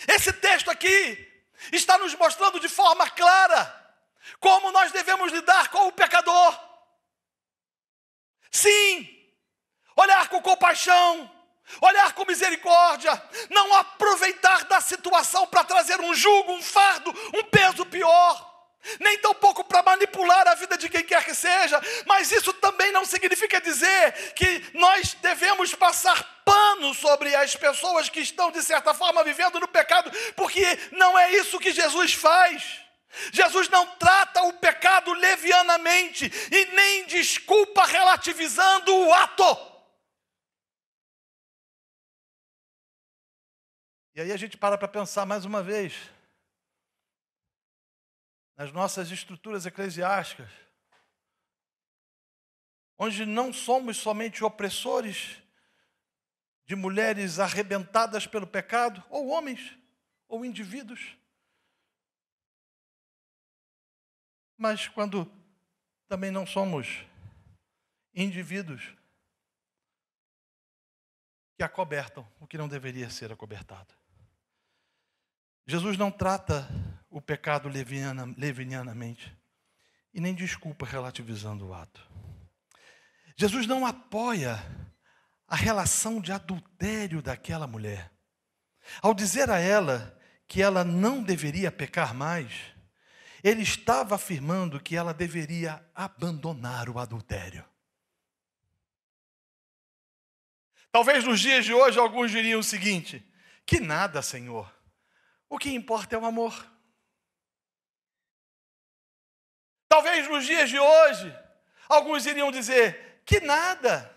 Esse 0.06 0.32
texto 0.32 0.70
aqui 0.70 1.26
está 1.72 1.96
nos 1.96 2.14
mostrando 2.14 2.60
de 2.60 2.68
forma 2.68 3.08
clara 3.08 3.84
como 4.40 4.72
nós 4.72 4.92
devemos 4.92 5.32
lidar 5.32 5.68
com 5.68 5.88
o 5.88 5.92
pecador? 5.92 6.58
Sim, 8.50 9.08
olhar 9.96 10.28
com 10.28 10.40
compaixão, 10.40 11.30
olhar 11.80 12.12
com 12.12 12.24
misericórdia, 12.24 13.10
não 13.50 13.74
aproveitar 13.74 14.64
da 14.64 14.80
situação 14.80 15.46
para 15.46 15.64
trazer 15.64 16.00
um 16.00 16.14
jugo, 16.14 16.52
um 16.52 16.62
fardo, 16.62 17.10
um 17.34 17.44
peso 17.44 17.84
pior. 17.87 18.52
Nem 19.00 19.18
tampouco 19.18 19.64
para 19.64 19.82
manipular 19.82 20.46
a 20.46 20.54
vida 20.54 20.76
de 20.76 20.90
quem 20.90 21.02
quer 21.02 21.24
que 21.24 21.34
seja, 21.34 21.80
mas 22.04 22.30
isso 22.30 22.52
também 22.54 22.92
não 22.92 23.04
significa 23.06 23.58
dizer 23.58 24.34
que 24.34 24.70
nós 24.74 25.14
devemos 25.14 25.74
passar 25.74 26.22
pano 26.44 26.92
sobre 26.94 27.34
as 27.34 27.56
pessoas 27.56 28.10
que 28.10 28.20
estão, 28.20 28.50
de 28.50 28.62
certa 28.62 28.92
forma, 28.92 29.24
vivendo 29.24 29.58
no 29.58 29.66
pecado, 29.66 30.12
porque 30.37 30.78
não 30.92 31.18
é 31.18 31.32
isso 31.32 31.58
que 31.58 31.72
Jesus 31.72 32.12
faz. 32.12 32.84
Jesus 33.33 33.68
não 33.68 33.96
trata 33.96 34.42
o 34.42 34.53
pecado 34.55 35.12
levianamente 35.12 36.31
e 36.50 36.64
nem 36.74 37.07
desculpa 37.07 37.85
relativizando 37.87 38.94
o 38.94 39.12
ato. 39.12 39.74
E 44.14 44.20
aí 44.20 44.33
a 44.33 44.37
gente 44.37 44.57
para 44.57 44.79
para 44.79 44.88
pensar 44.88 45.27
mais 45.27 45.44
uma 45.44 45.62
vez 45.62 45.94
nas 48.57 48.70
nossas 48.70 49.11
estruturas 49.11 49.66
eclesiásticas, 49.66 50.48
onde 52.96 53.27
não 53.27 53.53
somos 53.53 53.96
somente 53.96 54.44
opressores 54.44 55.42
de 56.64 56.77
mulheres 56.77 57.40
arrebentadas 57.40 58.27
pelo 58.27 58.46
pecado, 58.46 59.03
ou 59.11 59.29
homens, 59.29 59.77
ou 60.29 60.44
indivíduos 60.44 61.16
Mas 64.64 64.88
quando 64.88 65.31
também 66.09 66.31
não 66.31 66.46
somos 66.46 67.05
indivíduos 68.14 68.96
que 71.55 71.62
acobertam 71.62 72.27
o 72.40 72.46
que 72.46 72.57
não 72.57 72.66
deveria 72.66 73.11
ser 73.11 73.31
acobertado. 73.31 73.92
Jesus 75.66 75.98
não 75.98 76.11
trata 76.11 76.66
o 77.11 77.20
pecado 77.20 77.68
levinianamente 77.68 79.37
e 80.14 80.18
nem 80.18 80.35
desculpa 80.35 80.87
relativizando 80.87 81.66
o 81.66 81.74
ato. 81.74 82.00
Jesus 83.37 83.66
não 83.66 83.85
apoia 83.85 84.57
a 85.46 85.57
relação 85.57 86.22
de 86.22 86.33
adultério 86.33 87.20
daquela 87.20 87.66
mulher. 87.66 88.11
Ao 89.03 89.12
dizer 89.12 89.50
a 89.50 89.59
ela 89.59 90.18
que 90.48 90.62
ela 90.62 90.83
não 90.83 91.22
deveria 91.22 91.70
pecar 91.70 92.14
mais, 92.14 92.73
ele 93.44 93.62
estava 93.62 94.14
afirmando 94.14 94.80
que 94.80 94.96
ela 94.96 95.12
deveria 95.12 95.87
abandonar 95.94 96.88
o 96.88 96.98
adultério. 96.98 97.62
Talvez 100.90 101.24
nos 101.24 101.40
dias 101.40 101.66
de 101.66 101.74
hoje 101.74 101.98
alguns 101.98 102.30
diriam 102.30 102.61
o 102.61 102.64
seguinte: 102.64 103.22
que 103.66 103.80
nada, 103.80 104.22
Senhor. 104.22 104.74
O 105.46 105.59
que 105.59 105.70
importa 105.74 106.16
é 106.16 106.18
o 106.18 106.24
amor. 106.24 106.72
Talvez 109.88 110.26
nos 110.26 110.46
dias 110.46 110.70
de 110.70 110.78
hoje 110.78 111.37
alguns 111.87 112.24
iriam 112.24 112.50
dizer: 112.50 113.20
que 113.26 113.40
nada. 113.40 114.11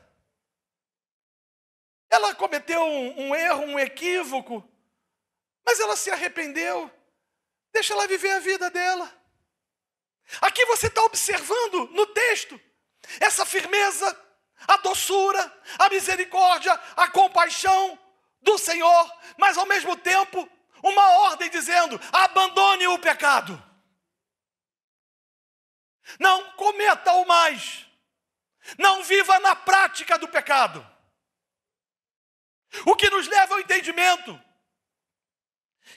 Ela 2.10 2.34
cometeu 2.34 2.82
um, 2.82 3.28
um 3.28 3.36
erro, 3.36 3.64
um 3.64 3.78
equívoco, 3.78 4.64
mas 5.66 5.82
ela 5.82 5.98
se 5.98 6.10
arrependeu. 6.10 6.90
Deixa 7.74 7.94
ela 7.94 8.08
viver 8.08 8.32
a 8.32 8.40
vida 8.40 8.72
dela. 8.72 9.17
Aqui 10.42 10.66
você 10.66 10.88
está 10.88 11.02
observando 11.04 11.88
no 11.92 12.06
texto 12.08 12.60
essa 13.20 13.46
firmeza, 13.46 14.26
a 14.68 14.78
doçura, 14.78 15.64
a 15.80 15.90
misericórdia, 15.90 16.74
a 16.96 17.10
compaixão 17.10 17.98
do 18.42 18.58
Senhor, 18.58 19.14
mas 19.38 19.58
ao 19.58 19.66
mesmo 19.66 19.96
tempo 19.96 20.50
uma 20.84 21.10
ordem 21.30 21.50
dizendo: 21.50 22.00
abandone 22.12 22.88
o 22.88 23.00
pecado. 23.00 23.64
Não 26.20 26.52
cometa-o 26.52 27.26
mais. 27.26 27.86
Não 28.78 29.04
viva 29.04 29.40
na 29.40 29.56
prática 29.56 30.18
do 30.18 30.28
pecado. 30.28 30.86
O 32.86 32.96
que 32.96 33.10
nos 33.10 33.28
leva 33.28 33.54
ao 33.54 33.60
entendimento 33.60 34.42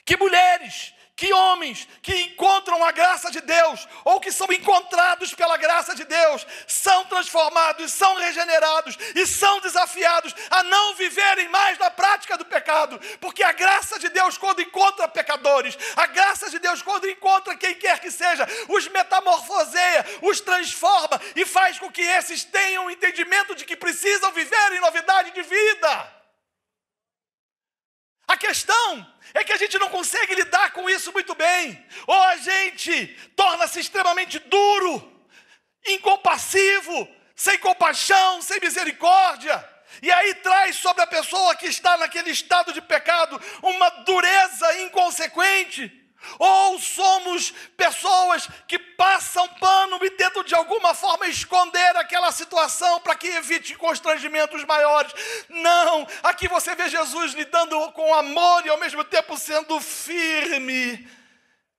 que 0.05 0.15
mulheres 0.15 0.93
que 1.15 1.31
homens 1.33 1.87
que 2.01 2.15
encontram 2.23 2.83
a 2.83 2.91
graça 2.91 3.29
de 3.29 3.41
Deus, 3.41 3.87
ou 4.03 4.19
que 4.19 4.31
são 4.31 4.51
encontrados 4.51 5.33
pela 5.33 5.57
graça 5.57 5.93
de 5.93 6.03
Deus, 6.03 6.45
são 6.67 7.05
transformados, 7.05 7.91
são 7.91 8.15
regenerados 8.15 8.97
e 9.15 9.27
são 9.27 9.59
desafiados 9.59 10.33
a 10.49 10.63
não 10.63 10.95
viverem 10.95 11.47
mais 11.49 11.77
na 11.77 11.91
prática 11.91 12.37
do 12.37 12.45
pecado, 12.45 12.99
porque 13.19 13.43
a 13.43 13.51
graça 13.51 13.99
de 13.99 14.09
Deus, 14.09 14.37
quando 14.37 14.61
encontra 14.61 15.07
pecadores, 15.07 15.77
a 15.95 16.07
graça 16.07 16.49
de 16.49 16.59
Deus, 16.59 16.81
quando 16.81 17.09
encontra 17.09 17.55
quem 17.55 17.75
quer 17.75 17.99
que 17.99 18.09
seja, 18.09 18.47
os 18.69 18.87
metamorfoseia, 18.87 20.05
os 20.23 20.41
transforma 20.41 21.21
e 21.35 21.45
faz 21.45 21.77
com 21.77 21.91
que 21.91 22.01
esses 22.01 22.43
tenham 22.43 22.85
o 22.85 22.91
entendimento 22.91 23.55
de 23.55 23.65
que 23.65 23.75
precisam 23.75 24.31
viver 24.31 24.71
em 24.73 24.79
novidade 24.79 25.31
de 25.31 25.41
vida. 25.43 26.21
A 28.27 28.37
questão 28.37 29.05
é 29.33 29.43
que 29.43 29.53
a 29.53 29.57
gente 29.57 29.77
não 29.77 29.89
consegue 29.89 30.35
lidar 30.35 30.71
com 30.71 30.89
isso 30.89 31.11
muito 31.13 31.33
bem, 31.35 31.85
ou 32.07 32.21
a 32.23 32.37
gente 32.37 33.07
torna-se 33.35 33.79
extremamente 33.79 34.39
duro, 34.39 35.25
incompassivo, 35.87 37.07
sem 37.35 37.57
compaixão, 37.57 38.41
sem 38.41 38.59
misericórdia, 38.59 39.67
e 40.01 40.11
aí 40.11 40.35
traz 40.35 40.77
sobre 40.77 41.03
a 41.03 41.07
pessoa 41.07 41.55
que 41.55 41.67
está 41.67 41.97
naquele 41.97 42.31
estado 42.31 42.71
de 42.73 42.81
pecado 42.81 43.41
uma 43.61 43.89
dureza 43.89 44.81
inconsequente. 44.81 46.00
Ou 46.37 46.79
somos 46.79 47.51
pessoas 47.75 48.47
que 48.67 48.77
passam 48.77 49.47
pano 49.55 50.03
e 50.03 50.11
tentam 50.11 50.43
de 50.43 50.53
alguma 50.55 50.93
forma 50.93 51.27
esconder 51.27 51.95
aquela 51.97 52.31
situação 52.31 52.99
para 53.01 53.15
que 53.15 53.27
evite 53.27 53.75
constrangimentos 53.75 54.63
maiores. 54.65 55.13
Não, 55.49 56.07
aqui 56.23 56.47
você 56.47 56.75
vê 56.75 56.89
Jesus 56.89 57.33
lidando 57.33 57.91
com 57.93 58.13
amor 58.13 58.65
e 58.65 58.69
ao 58.69 58.79
mesmo 58.79 59.03
tempo 59.03 59.37
sendo 59.37 59.79
firme, 59.79 61.07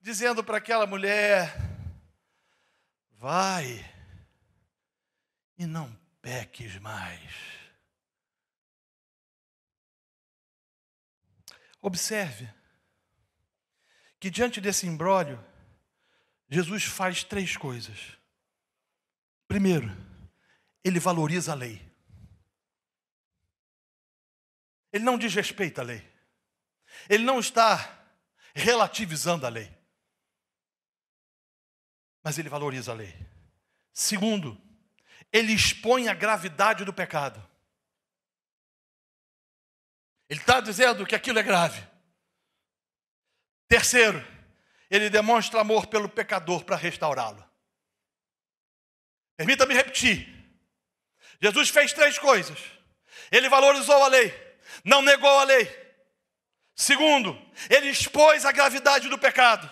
dizendo 0.01 0.43
para 0.43 0.57
aquela 0.57 0.85
mulher: 0.85 1.55
vai 3.13 3.83
e 5.57 5.65
não 5.65 5.97
peques 6.21 6.77
mais. 6.79 7.53
Observe 11.81 12.52
que 14.23 14.29
diante 14.29 14.61
desse 14.61 14.87
imbróglio, 14.87 15.37
Jesus 16.47 16.85
faz 16.85 17.25
três 17.25 17.57
coisas. 17.57 18.17
Primeiro, 19.49 19.91
ele 20.81 20.97
valoriza 20.97 21.51
a 21.51 21.55
lei. 21.55 21.85
Ele 24.93 25.03
não 25.03 25.17
desrespeita 25.17 25.81
a 25.81 25.83
lei. 25.83 26.09
Ele 27.09 27.25
não 27.25 27.37
está 27.37 28.07
relativizando 28.55 29.45
a 29.45 29.49
lei. 29.49 29.69
Mas 32.23 32.37
ele 32.37 32.47
valoriza 32.47 32.93
a 32.93 32.95
lei. 32.95 33.13
Segundo, 33.91 34.57
ele 35.33 35.51
expõe 35.51 36.07
a 36.07 36.13
gravidade 36.13 36.85
do 36.85 36.93
pecado. 36.93 37.45
Ele 40.29 40.39
está 40.39 40.61
dizendo 40.61 41.05
que 41.05 41.13
aquilo 41.13 41.39
é 41.39 41.43
grave. 41.43 41.92
Terceiro, 43.73 44.23
ele 44.87 45.09
demonstra 45.09 45.59
amor 45.59 45.87
pelo 45.87 46.07
pecador 46.07 46.63
para 46.63 46.75
restaurá-lo. 46.75 47.43
Permita-me 49.35 49.73
repetir. 49.73 50.29
Jesus 51.41 51.69
fez 51.69 51.91
três 51.91 52.19
coisas. 52.19 52.59
Ele 53.31 53.49
valorizou 53.49 54.03
a 54.03 54.07
lei, 54.09 54.31
não 54.85 55.01
negou 55.01 55.39
a 55.39 55.43
lei. 55.43 55.65
Segundo, 56.75 57.33
ele 57.67 57.89
expôs 57.89 58.45
a 58.45 58.51
gravidade 58.51 59.09
do 59.09 59.17
pecado. 59.17 59.67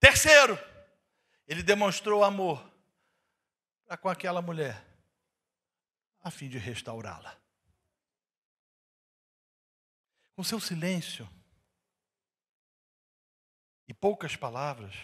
Terceiro, 0.00 0.58
ele 1.46 1.62
demonstrou 1.62 2.24
amor 2.24 2.66
para 3.84 3.98
com 3.98 4.08
aquela 4.08 4.40
mulher, 4.40 4.82
a 6.22 6.30
fim 6.30 6.48
de 6.48 6.56
restaurá-la. 6.56 7.36
Com 10.34 10.42
seu 10.42 10.58
silêncio, 10.58 11.28
e 13.88 13.94
poucas 13.94 14.34
palavras, 14.34 14.94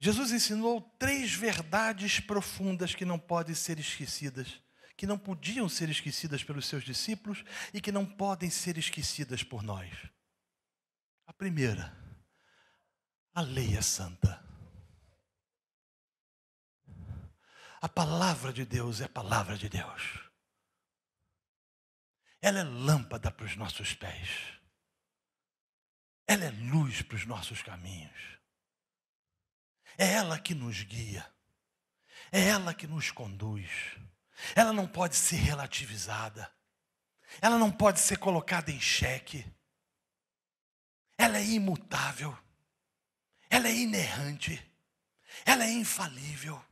Jesus 0.00 0.30
ensinou 0.30 0.80
três 0.98 1.34
verdades 1.34 2.20
profundas 2.20 2.94
que 2.94 3.04
não 3.04 3.18
podem 3.18 3.54
ser 3.54 3.80
esquecidas, 3.80 4.62
que 4.96 5.06
não 5.06 5.18
podiam 5.18 5.68
ser 5.68 5.88
esquecidas 5.88 6.44
pelos 6.44 6.66
seus 6.66 6.84
discípulos 6.84 7.44
e 7.74 7.80
que 7.80 7.90
não 7.90 8.06
podem 8.06 8.48
ser 8.48 8.78
esquecidas 8.78 9.42
por 9.42 9.62
nós. 9.62 9.90
A 11.26 11.32
primeira, 11.32 11.96
a 13.34 13.40
lei 13.40 13.76
é 13.76 13.82
santa. 13.82 14.44
A 17.80 17.88
palavra 17.88 18.52
de 18.52 18.64
Deus 18.64 19.00
é 19.00 19.04
a 19.04 19.08
palavra 19.08 19.56
de 19.56 19.68
Deus. 19.68 20.20
Ela 22.40 22.60
é 22.60 22.64
lâmpada 22.64 23.32
para 23.32 23.46
os 23.46 23.56
nossos 23.56 23.94
pés 23.94 24.57
ela 26.28 26.44
é 26.44 26.50
luz 26.50 27.00
para 27.00 27.16
os 27.16 27.24
nossos 27.24 27.62
caminhos. 27.62 28.38
É 29.96 30.12
ela 30.12 30.38
que 30.38 30.54
nos 30.54 30.82
guia. 30.82 31.26
É 32.30 32.48
ela 32.48 32.74
que 32.74 32.86
nos 32.86 33.10
conduz. 33.10 33.70
Ela 34.54 34.70
não 34.74 34.86
pode 34.86 35.16
ser 35.16 35.36
relativizada. 35.36 36.52
Ela 37.40 37.58
não 37.58 37.72
pode 37.72 37.98
ser 37.98 38.18
colocada 38.18 38.70
em 38.70 38.78
xeque. 38.78 39.44
Ela 41.16 41.38
é 41.38 41.44
imutável. 41.44 42.36
Ela 43.48 43.68
é 43.68 43.74
inerrante. 43.74 44.62
Ela 45.46 45.64
é 45.64 45.70
infalível. 45.70 46.62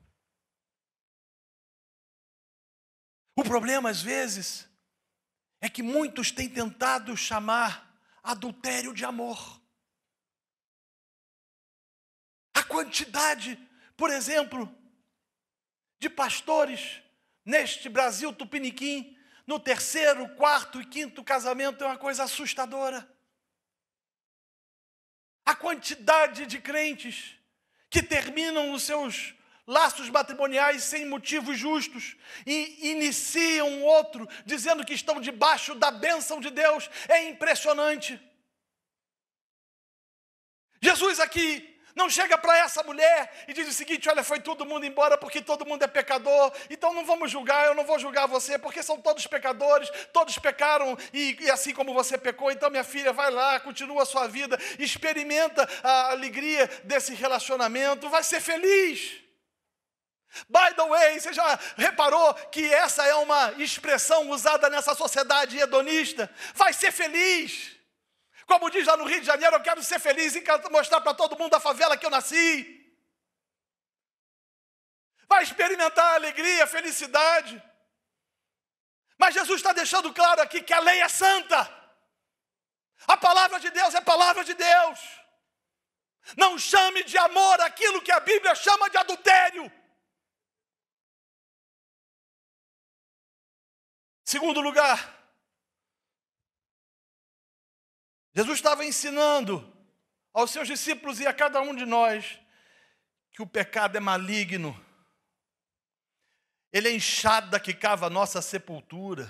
O 3.35 3.42
problema, 3.42 3.88
às 3.88 4.03
vezes, 4.03 4.69
é 5.62 5.69
que 5.69 5.83
muitos 5.83 6.31
têm 6.31 6.49
tentado 6.49 7.16
chamar 7.16 7.86
adultério 8.27 8.93
de 8.93 9.05
amor. 9.05 9.61
A 12.53 12.62
quantidade, 12.65 13.57
por 13.97 14.11
exemplo, 14.11 14.69
de 15.99 16.11
pastores 16.11 17.01
neste 17.45 17.89
Brasil 17.89 18.33
tupiniquim, 18.33 19.17
no 19.47 19.61
terceiro, 19.61 20.29
quarto 20.35 20.81
e 20.81 20.85
quinto 20.85 21.23
casamento 21.23 21.85
é 21.85 21.87
uma 21.87 21.97
coisa 21.97 22.25
assustadora. 22.25 23.09
A 25.45 25.55
quantidade 25.55 26.47
de 26.47 26.61
crentes 26.61 27.37
que 27.89 28.03
terminam 28.03 28.73
os 28.73 28.83
seus 28.83 29.36
laços 29.66 30.09
matrimoniais 30.09 30.85
sem 30.85 31.05
motivos 31.05 31.59
justos 31.59 32.16
e 32.46 32.90
iniciam 32.90 33.83
outro 33.83 34.29
dizendo 34.44 34.85
que 34.85 34.94
estão 34.94 35.20
debaixo 35.20 35.74
da 35.74 35.90
bênção 35.90 36.40
de 36.40 36.50
Deus. 36.50 36.88
É 37.09 37.29
impressionante. 37.29 38.20
Jesus 40.81 41.18
aqui 41.18 41.76
não 41.96 42.11
chega 42.11 42.37
para 42.37 42.59
essa 42.59 42.83
mulher 42.83 43.44
e 43.48 43.55
diz 43.55 43.66
o 43.66 43.72
seguinte: 43.72 44.09
olha, 44.09 44.22
foi 44.22 44.38
todo 44.38 44.66
mundo 44.66 44.85
embora 44.85 45.16
porque 45.16 45.40
todo 45.40 45.64
mundo 45.64 45.83
é 45.83 45.88
pecador, 45.88 46.52
então 46.68 46.92
não 46.92 47.05
vamos 47.07 47.31
julgar, 47.31 47.66
eu 47.66 47.74
não 47.74 47.85
vou 47.85 47.98
julgar 47.98 48.26
você, 48.29 48.59
porque 48.59 48.83
são 48.83 49.00
todos 49.00 49.26
pecadores, 49.26 49.90
todos 50.12 50.38
pecaram 50.38 50.96
e, 51.12 51.37
e 51.40 51.50
assim 51.50 51.72
como 51.72 51.94
você 51.94 52.18
pecou, 52.18 52.52
então 52.52 52.70
minha 52.70 52.85
filha, 52.85 53.14
vai 53.14 53.31
lá, 53.31 53.59
continua 53.59 54.02
a 54.02 54.07
sua 54.07 54.29
vida, 54.29 54.59
experimenta 54.79 55.66
a 55.83 56.11
alegria 56.11 56.68
desse 56.85 57.14
relacionamento, 57.14 58.11
vai 58.11 58.22
ser 58.22 58.40
feliz. 58.40 59.26
By 60.49 60.75
the 60.75 60.87
way, 60.87 61.20
você 61.20 61.33
já 61.33 61.59
reparou 61.77 62.35
que 62.51 62.72
essa 62.72 63.07
é 63.07 63.14
uma 63.14 63.53
expressão 63.53 64.31
usada 64.31 64.68
nessa 64.68 64.94
sociedade 64.94 65.59
hedonista? 65.59 66.31
Vai 66.55 66.72
ser 66.72 66.92
feliz. 66.92 67.77
Como 68.46 68.70
diz 68.70 68.87
lá 68.87 68.96
no 68.96 69.05
Rio 69.05 69.20
de 69.20 69.27
Janeiro, 69.27 69.57
eu 69.57 69.62
quero 69.62 69.83
ser 69.83 69.99
feliz 69.99 70.35
e 70.35 70.40
quero 70.40 70.70
mostrar 70.70 71.01
para 71.01 71.14
todo 71.14 71.38
mundo 71.38 71.55
a 71.55 71.61
favela 71.61 71.96
que 71.96 72.07
eu 72.07 72.11
nasci. 72.11 72.72
Vai 75.29 75.42
experimentar 75.42 76.14
alegria, 76.14 76.66
felicidade. 76.66 77.61
Mas 79.18 79.35
Jesus 79.35 79.59
está 79.59 79.72
deixando 79.72 80.12
claro 80.12 80.40
aqui 80.42 80.62
que 80.62 80.72
a 80.72 80.79
lei 80.79 81.01
é 81.01 81.09
santa. 81.09 81.59
A 83.09 83.16
palavra 83.16 83.59
de 83.59 83.70
Deus 83.70 83.94
é 83.94 84.01
palavra 84.01 84.44
de 84.44 84.55
Deus. 84.55 85.01
Não 86.37 86.59
chame 86.59 87.05
de 87.05 87.16
amor 87.18 87.61
aquilo 87.61 88.03
que 88.03 88.12
a 88.12 88.20
Bíblia 88.20 88.55
chama 88.55 88.90
de 88.90 88.96
adultério. 88.96 89.70
Segundo 94.29 94.61
lugar, 94.61 95.17
Jesus 98.35 98.59
estava 98.59 98.85
ensinando 98.85 99.73
aos 100.35 100.51
seus 100.51 100.67
discípulos 100.67 101.21
e 101.21 101.27
a 101.29 101.33
cada 101.33 101.61
um 101.61 101.73
de 101.77 101.87
nós 101.87 102.41
que 103.33 103.41
o 103.41 103.47
pecado 103.47 103.97
é 103.97 104.01
maligno. 104.01 104.75
Ele 106.73 106.89
é 106.89 106.93
enxada 106.93 107.61
que 107.61 107.73
cava 107.73 108.07
a 108.07 108.11
nossa 108.11 108.43
sepultura. 108.43 109.27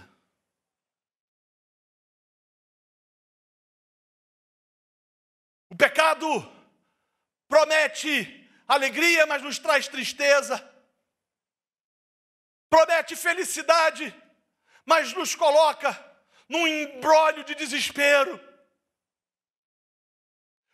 O 5.69 5.77
pecado 5.77 6.27
promete 7.47 8.51
alegria, 8.67 9.27
mas 9.27 9.43
nos 9.43 9.59
traz 9.59 9.89
tristeza. 9.89 10.57
Promete 12.71 13.15
felicidade, 13.15 14.26
mas 14.87 15.12
nos 15.12 15.35
coloca 15.35 15.90
num 16.49 16.66
embrólio 16.66 17.44
de 17.44 17.55
desespero. 17.55 18.40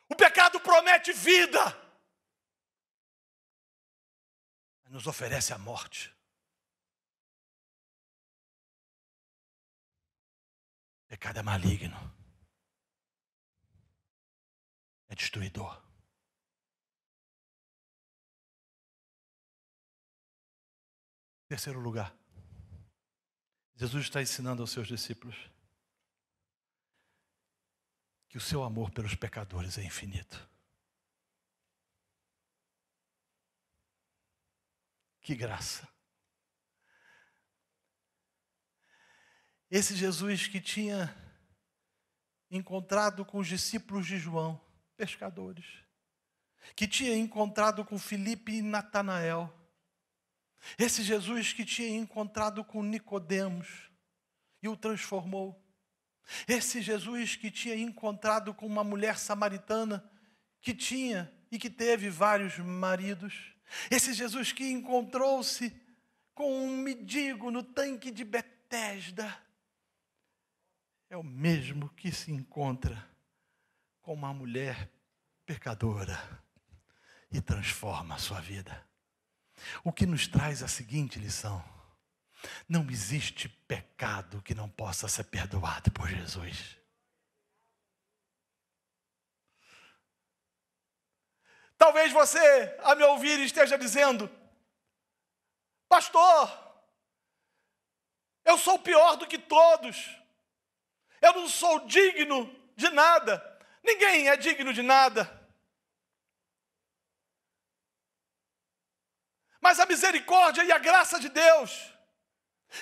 O 0.09 0.15
pecado 0.15 0.61
promete 0.61 1.13
vida, 1.13 1.61
mas 4.85 4.93
nos 4.93 5.07
oferece 5.07 5.55
a 5.55 5.59
morte. 5.59 6.15
O 11.05 11.09
pecado 11.09 11.39
é 11.39 11.43
maligno, 11.43 11.97
é 15.09 15.15
destruidor. 15.15 15.83
Terceiro 21.49 21.81
lugar, 21.81 22.17
Jesus 23.83 24.05
está 24.05 24.23
ensinando 24.23 24.63
aos 24.63 24.71
seus 24.71 24.87
discípulos 24.87 25.35
que 28.29 28.39
o 28.39 28.41
seu 28.41 28.63
amor 28.63 28.93
pelos 28.93 29.17
pecadores 29.17 29.77
é 29.77 29.83
infinito. 29.83 30.49
Que 35.21 35.35
graça. 35.35 35.89
Esse 39.69 39.97
Jesus 39.97 40.47
que 40.47 40.61
tinha 40.61 41.13
encontrado 42.53 43.25
com 43.25 43.39
os 43.39 43.49
discípulos 43.49 44.07
de 44.07 44.17
João, 44.17 44.65
pescadores, 44.97 45.67
que 46.77 46.87
tinha 46.87 47.17
encontrado 47.17 47.85
com 47.85 47.99
Filipe 47.99 48.53
e 48.53 48.63
Natanael, 48.63 49.53
esse 50.79 51.03
Jesus 51.03 51.53
que 51.53 51.65
tinha 51.65 51.97
encontrado 51.97 52.65
com 52.65 52.83
Nicodemos 52.83 53.91
e 54.63 54.69
o 54.69 54.77
transformou. 54.77 55.61
Esse 56.47 56.81
Jesus 56.81 57.37
que 57.37 57.51
tinha 57.51 57.77
encontrado 57.77 58.55
com 58.55 58.67
uma 58.67 58.85
mulher 58.85 59.19
samaritana 59.19 60.09
que 60.61 60.73
tinha 60.73 61.33
e 61.51 61.59
que 61.59 61.69
teve 61.69 62.09
vários 62.09 62.59
maridos. 62.59 63.55
Esse 63.91 64.15
Jesus 64.15 64.53
que 64.53 64.71
encontrou-se 64.71 65.75
com 66.35 66.65
um 66.65 66.77
mendigo 66.77 67.51
no 67.51 67.63
tanque 67.63 68.11
de 68.11 68.25
Betesda. 68.25 69.37
É 71.11 71.17
o 71.17 71.23
mesmo 71.23 71.89
que 71.91 72.11
se 72.11 72.31
encontra 72.33 73.07
com 74.01 74.15
uma 74.15 74.33
mulher 74.33 74.89
pecadora 75.45 76.19
e 77.31 77.41
transforma 77.41 78.15
a 78.15 78.19
sua 78.19 78.41
vida. 78.41 78.92
O 79.85 79.93
que 79.93 80.07
nos 80.07 80.27
traz 80.27 80.63
a 80.63 80.69
seguinte 80.69 81.19
lição: 81.19 81.63
não 82.69 82.89
existe 82.91 83.49
pecado 83.49 84.43
que 84.43 84.55
não 84.55 84.69
possa 84.69 85.09
ser 85.09 85.25
perdoado 85.25 85.91
por 85.91 86.09
Jesus. 86.09 86.77
Talvez 91.77 92.13
você, 92.13 92.77
a 92.85 92.95
me 92.95 93.03
ouvir, 93.05 93.41
esteja 93.41 93.77
dizendo: 93.77 94.31
Pastor, 95.89 96.49
eu 98.45 98.57
sou 98.57 98.79
pior 98.79 99.17
do 99.17 99.27
que 99.27 99.39
todos, 99.39 100.17
eu 101.21 101.33
não 101.35 101.49
sou 101.49 101.87
digno 101.87 102.55
de 102.77 102.89
nada, 102.91 103.61
ninguém 103.83 104.29
é 104.29 104.37
digno 104.37 104.73
de 104.73 104.83
nada. 104.83 105.42
Mas 109.63 109.79
a 109.79 109.87
misericórdia 109.87 110.65
e 110.65 110.73
a 110.73 110.79
graça 110.79 111.19
de 111.21 111.29
Deus 111.29 111.71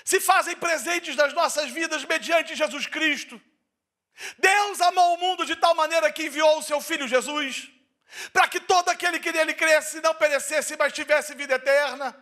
se 0.02 0.18
fazem 0.18 0.56
presentes 0.56 1.14
nas 1.14 1.32
nossas 1.34 1.70
vidas 1.70 2.04
mediante 2.04 2.56
Jesus 2.56 2.86
Cristo. 2.86 3.40
Deus 4.38 4.80
amou 4.80 5.14
o 5.14 5.18
mundo 5.18 5.44
de 5.44 5.56
tal 5.56 5.74
maneira 5.74 6.10
que 6.10 6.24
enviou 6.24 6.58
o 6.58 6.62
seu 6.62 6.80
Filho 6.80 7.06
Jesus, 7.06 7.70
para 8.32 8.48
que 8.48 8.60
todo 8.60 8.88
aquele 8.88 9.20
que 9.20 9.30
nele 9.30 9.54
cresce 9.54 10.00
não 10.00 10.14
perecesse, 10.14 10.76
mas 10.76 10.92
tivesse 10.92 11.34
vida 11.34 11.54
eterna. 11.54 12.16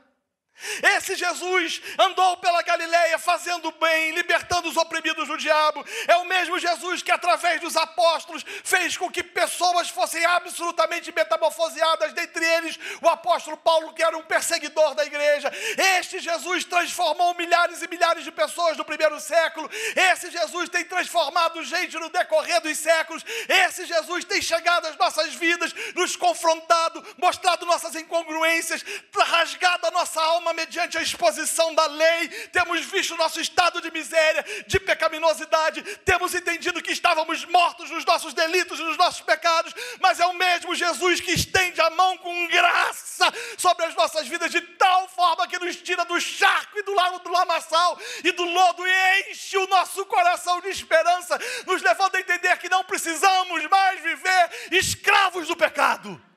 Esse 0.97 1.15
Jesus 1.15 1.81
andou 1.99 2.37
pela 2.39 2.63
Galileia 2.63 3.19
fazendo 3.19 3.71
bem, 3.73 4.13
libertando 4.13 4.69
os 4.69 4.77
oprimidos 4.77 5.29
do 5.29 5.37
diabo. 5.37 5.85
É 6.07 6.17
o 6.17 6.25
mesmo 6.25 6.59
Jesus 6.59 7.03
que, 7.03 7.11
através 7.11 7.61
dos 7.61 7.77
apóstolos, 7.77 8.45
fez 8.65 8.97
com 8.97 9.11
que 9.11 9.23
pessoas 9.23 9.89
fossem 9.89 10.25
absolutamente 10.25 11.13
metamorfoseadas, 11.13 12.13
dentre 12.13 12.45
eles 12.45 12.79
o 13.01 13.09
apóstolo 13.09 13.57
Paulo, 13.57 13.93
que 13.93 14.03
era 14.03 14.17
um 14.17 14.23
perseguidor 14.23 14.95
da 14.95 15.05
igreja. 15.05 15.51
Este 15.99 16.19
Jesus 16.19 16.65
transformou 16.65 17.35
milhares 17.35 17.83
e 17.83 17.89
milhares 17.89 18.25
de 18.25 18.33
pessoas 18.33 18.77
no 18.77 18.85
primeiro 18.85 19.19
século. 19.21 19.71
Esse 19.95 20.31
Jesus 20.31 20.69
tem 20.69 20.85
transformado 20.85 21.63
gente 21.65 21.99
no 21.99 22.11
decorrer 22.11 22.61
dos 22.61 22.77
séculos. 22.79 23.25
Esse 23.49 23.87
Jesus 23.87 24.25
tem 24.25 24.43
chegado 24.43 24.87
às 24.87 24.97
nossas 24.97 25.35
vidas, 25.35 25.73
nos 25.95 26.17
confrontado, 26.17 27.05
mostrado 27.17 27.67
nossas 27.67 27.95
incongruências, 27.95 28.85
rasgado 29.17 29.87
a 29.87 29.91
nossa 29.91 30.21
alma 30.21 30.48
alma 30.49 30.55
mediante 30.55 30.97
a 30.99 31.03
exposição 31.03 31.75
da 31.75 31.87
lei, 31.87 32.29
temos 32.53 32.85
visto 32.87 33.17
nosso 33.17 33.41
estado 33.41 33.81
de 33.81 33.91
miséria, 33.91 34.45
de 34.67 34.81
pecaminosidade, 34.81 35.83
temos 36.05 36.35
entendido 36.35 36.83
que 36.83 36.93
estávamos 36.93 37.45
mortos 37.45 37.91
nos 37.91 38.05
nossos 38.05 38.35
delitos 38.35 38.79
e 38.79 38.83
nos 38.83 38.97
nossos 38.97 39.21
pecados, 39.21 39.75
mas 40.01 40.21
é 40.21 40.27
o 40.27 40.35
mesmo 40.35 40.75
Jesus 40.75 41.21
que 41.21 41.33
estende 41.33 41.81
a 41.81 41.91
mão 41.91 42.17
com 42.19 42.49
graça 42.49 43.33
sobre 43.57 43.87
as 43.87 43.95
nossas 43.95 44.27
vidas, 44.27 44.51
de 44.51 44.61
tal 44.61 45.09
forma 45.09 45.47
que 45.47 45.59
nos 45.59 45.77
tira 45.77 46.05
do 46.05 46.21
charco 46.21 46.79
e 46.79 46.83
do 46.83 46.95
lago 46.95 47.19
do 47.21 47.31
lamaçal 47.31 47.99
e 48.25 48.33
do 48.33 48.45
lodo 48.45 48.87
e 48.87 49.31
enche 49.31 49.57
o 49.59 49.67
nosso 49.67 50.05
coração 50.07 50.61
de 50.61 50.69
esperança, 50.69 51.39
nos 51.67 51.83
levando 51.83 52.17
a 52.17 52.21
entender 52.21 52.57
que 52.59 52.69
não 52.69 52.85
precisamos 52.85 53.65
mais 53.69 54.01
viver 54.01 54.51
escravos 54.73 55.47
do 55.47 55.57
pecado. 55.57 56.29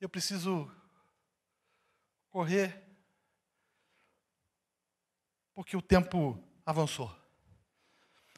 Eu 0.00 0.08
preciso 0.08 0.70
correr, 2.30 2.84
porque 5.54 5.76
o 5.76 5.82
tempo 5.82 6.42
avançou. 6.64 7.14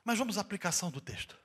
Mas 0.03 0.19
vamos 0.19 0.39
à 0.39 0.41
aplicação 0.41 0.91
do 0.91 1.01
texto. 1.01 1.39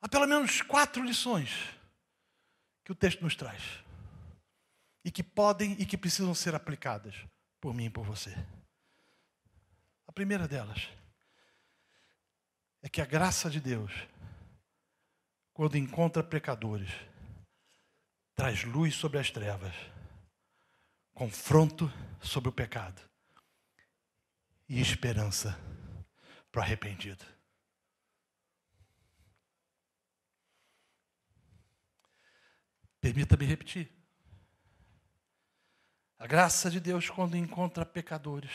Há 0.00 0.08
pelo 0.08 0.26
menos 0.26 0.62
quatro 0.62 1.04
lições 1.04 1.50
que 2.82 2.92
o 2.92 2.94
texto 2.94 3.20
nos 3.20 3.36
traz. 3.36 3.62
E 5.04 5.10
que 5.10 5.22
podem 5.22 5.72
e 5.72 5.84
que 5.84 5.98
precisam 5.98 6.34
ser 6.34 6.54
aplicadas 6.54 7.14
por 7.60 7.74
mim 7.74 7.86
e 7.86 7.90
por 7.90 8.04
você. 8.04 8.34
A 10.06 10.12
primeira 10.12 10.48
delas 10.48 10.88
é 12.82 12.88
que 12.88 13.00
a 13.00 13.06
graça 13.06 13.50
de 13.50 13.60
Deus, 13.60 13.92
quando 15.52 15.76
encontra 15.76 16.22
pecadores, 16.22 16.90
traz 18.34 18.64
luz 18.64 18.94
sobre 18.94 19.18
as 19.18 19.30
trevas, 19.30 19.74
confronto 21.12 21.92
sobre 22.22 22.48
o 22.48 22.52
pecado 22.52 23.02
e 24.68 24.80
esperança 24.80 25.58
para 26.50 26.60
o 26.60 26.62
arrependido. 26.62 27.24
Permita-me 33.00 33.44
repetir. 33.44 33.90
A 36.18 36.26
graça 36.26 36.70
de 36.70 36.78
Deus, 36.80 37.08
quando 37.08 37.34
encontra 37.34 37.84
pecadores, 37.84 38.52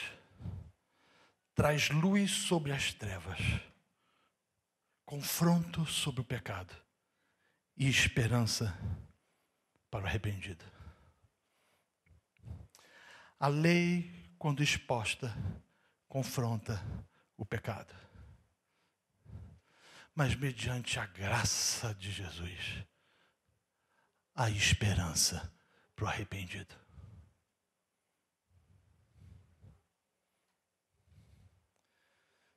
traz 1.55 1.89
luz 1.89 2.31
sobre 2.31 2.71
as 2.71 2.93
trevas 2.93 3.39
confronto 5.05 5.85
sobre 5.85 6.21
o 6.21 6.25
pecado 6.25 6.75
e 7.77 7.87
esperança 7.87 8.77
para 9.89 10.03
o 10.03 10.07
arrependido. 10.07 10.65
A 13.39 13.47
lei, 13.47 14.33
quando 14.37 14.63
exposta, 14.63 15.35
confronta 16.07 16.83
o 17.37 17.45
pecado. 17.45 17.93
mas 20.15 20.33
mediante 20.33 20.97
a 20.97 21.05
graça 21.05 21.93
de 21.93 22.09
Jesus, 22.09 22.85
a 24.33 24.49
esperança 24.49 25.53
para 25.93 26.05
o 26.05 26.07
arrependido. 26.07 26.73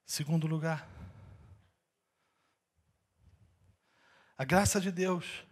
Segundo 0.06 0.46
lugar, 0.46 0.88
a 4.38 4.44
graça 4.44 4.80
de 4.80 4.92
Deus, 4.92 5.44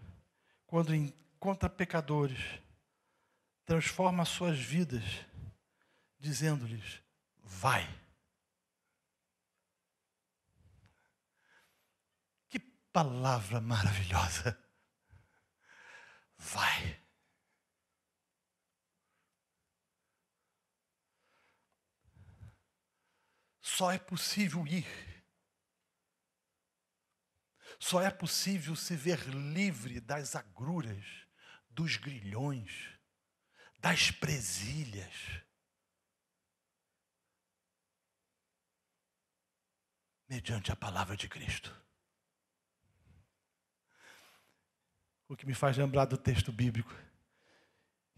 quando 0.65 0.95
encontra 0.95 1.69
pecadores, 1.69 2.39
transforma 3.65 4.25
suas 4.25 4.57
vidas, 4.61 5.03
dizendo-lhes: 6.21 7.03
vai. 7.43 7.85
Que 12.49 12.61
palavra 12.93 13.61
maravilhosa! 13.61 14.57
Vai. 16.39 17.01
Só 23.61 23.91
é 23.91 23.99
possível 23.99 24.65
ir. 24.65 25.06
Só 27.79 28.03
é 28.03 28.11
possível 28.11 28.75
se 28.75 28.97
ver 28.97 29.21
livre 29.29 30.01
das 30.01 30.35
agruras, 30.35 31.05
dos 31.69 31.97
grilhões, 31.97 32.71
das 33.79 34.11
presilhas. 34.11 35.15
Mediante 40.29 40.73
a 40.73 40.77
palavra 40.77 41.17
de 41.17 41.29
Cristo. 41.29 41.75
O 45.29 45.37
que 45.37 45.47
me 45.47 45.55
faz 45.55 45.77
lembrar 45.77 46.07
do 46.07 46.17
texto 46.17 46.53
bíblico: 46.53 46.95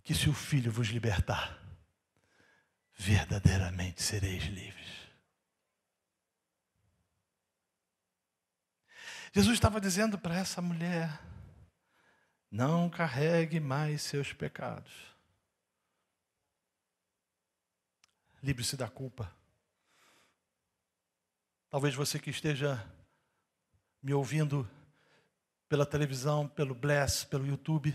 que 0.03 0.15
se 0.15 0.29
o 0.29 0.35
Filho 0.35 0.73
vos 0.73 0.89
libertar, 0.89 1.59
verdadeiramente 2.95 4.03
sereis 4.03 4.45
livres. 4.45 4.98
Jesus 9.39 9.55
estava 9.55 9.81
dizendo 9.81 10.19
para 10.19 10.35
essa 10.37 10.61
mulher: 10.61 11.23
não 12.51 12.91
carregue 12.91 13.61
mais 13.61 14.03
seus 14.03 14.33
pecados. 14.33 14.93
Livre-se 18.43 18.77
da 18.77 18.89
culpa. 18.89 19.33
Talvez 21.71 21.95
você 21.95 22.19
que 22.19 22.31
esteja 22.31 22.85
me 24.03 24.13
ouvindo 24.13 24.69
pela 25.69 25.87
televisão, 25.87 26.49
pelo 26.49 26.75
Bless, 26.75 27.25
pelo 27.25 27.47
YouTube, 27.47 27.95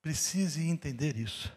precise 0.00 0.64
entender 0.68 1.16
isso. 1.16 1.52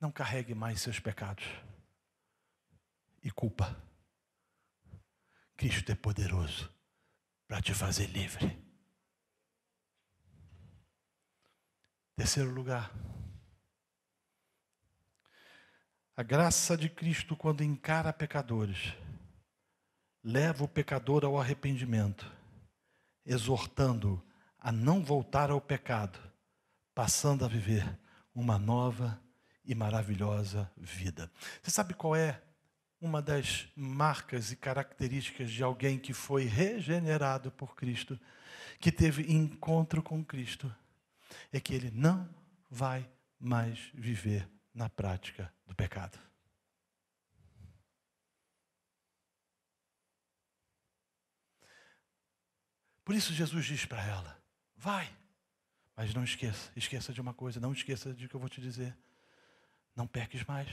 Não 0.00 0.12
carregue 0.12 0.54
mais 0.54 0.80
seus 0.80 1.00
pecados 1.00 1.44
e 3.24 3.32
culpa. 3.32 3.84
Cristo 5.56 5.90
é 5.90 5.94
poderoso 5.94 6.70
para 7.48 7.62
te 7.62 7.72
fazer 7.72 8.06
livre. 8.06 8.62
Terceiro 12.14 12.50
lugar. 12.50 12.92
A 16.16 16.22
graça 16.22 16.76
de 16.76 16.88
Cristo, 16.88 17.36
quando 17.36 17.62
encara 17.62 18.12
pecadores, 18.12 18.94
leva 20.24 20.64
o 20.64 20.68
pecador 20.68 21.24
ao 21.24 21.38
arrependimento, 21.38 22.30
exortando 23.24 24.22
a 24.58 24.72
não 24.72 25.04
voltar 25.04 25.50
ao 25.50 25.60
pecado, 25.60 26.18
passando 26.94 27.44
a 27.44 27.48
viver 27.48 27.98
uma 28.34 28.58
nova 28.58 29.20
e 29.64 29.74
maravilhosa 29.74 30.70
vida. 30.76 31.30
Você 31.62 31.70
sabe 31.70 31.94
qual 31.94 32.16
é 32.16 32.42
uma 33.00 33.20
das 33.20 33.68
marcas 33.76 34.50
e 34.50 34.56
características 34.56 35.50
de 35.50 35.62
alguém 35.62 35.98
que 35.98 36.12
foi 36.12 36.44
regenerado 36.44 37.50
por 37.50 37.74
Cristo, 37.74 38.18
que 38.80 38.90
teve 38.90 39.32
encontro 39.32 40.02
com 40.02 40.24
Cristo, 40.24 40.74
é 41.52 41.60
que 41.60 41.74
ele 41.74 41.90
não 41.90 42.28
vai 42.70 43.08
mais 43.38 43.90
viver 43.94 44.48
na 44.74 44.88
prática 44.88 45.52
do 45.66 45.74
pecado. 45.74 46.18
Por 53.04 53.14
isso 53.14 53.32
Jesus 53.32 53.66
diz 53.66 53.84
para 53.84 54.04
ela: 54.04 54.42
vai, 54.76 55.08
mas 55.96 56.12
não 56.12 56.24
esqueça, 56.24 56.72
esqueça 56.74 57.12
de 57.12 57.20
uma 57.20 57.32
coisa, 57.32 57.60
não 57.60 57.72
esqueça 57.72 58.12
de 58.12 58.28
que 58.28 58.34
eu 58.34 58.40
vou 58.40 58.48
te 58.48 58.60
dizer. 58.60 58.96
Não 59.94 60.06
peques 60.06 60.44
mais. 60.44 60.68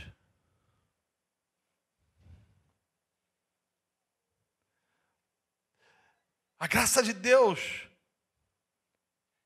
A 6.64 6.68
graça 6.68 7.04
de 7.04 7.12
Deus, 7.12 7.60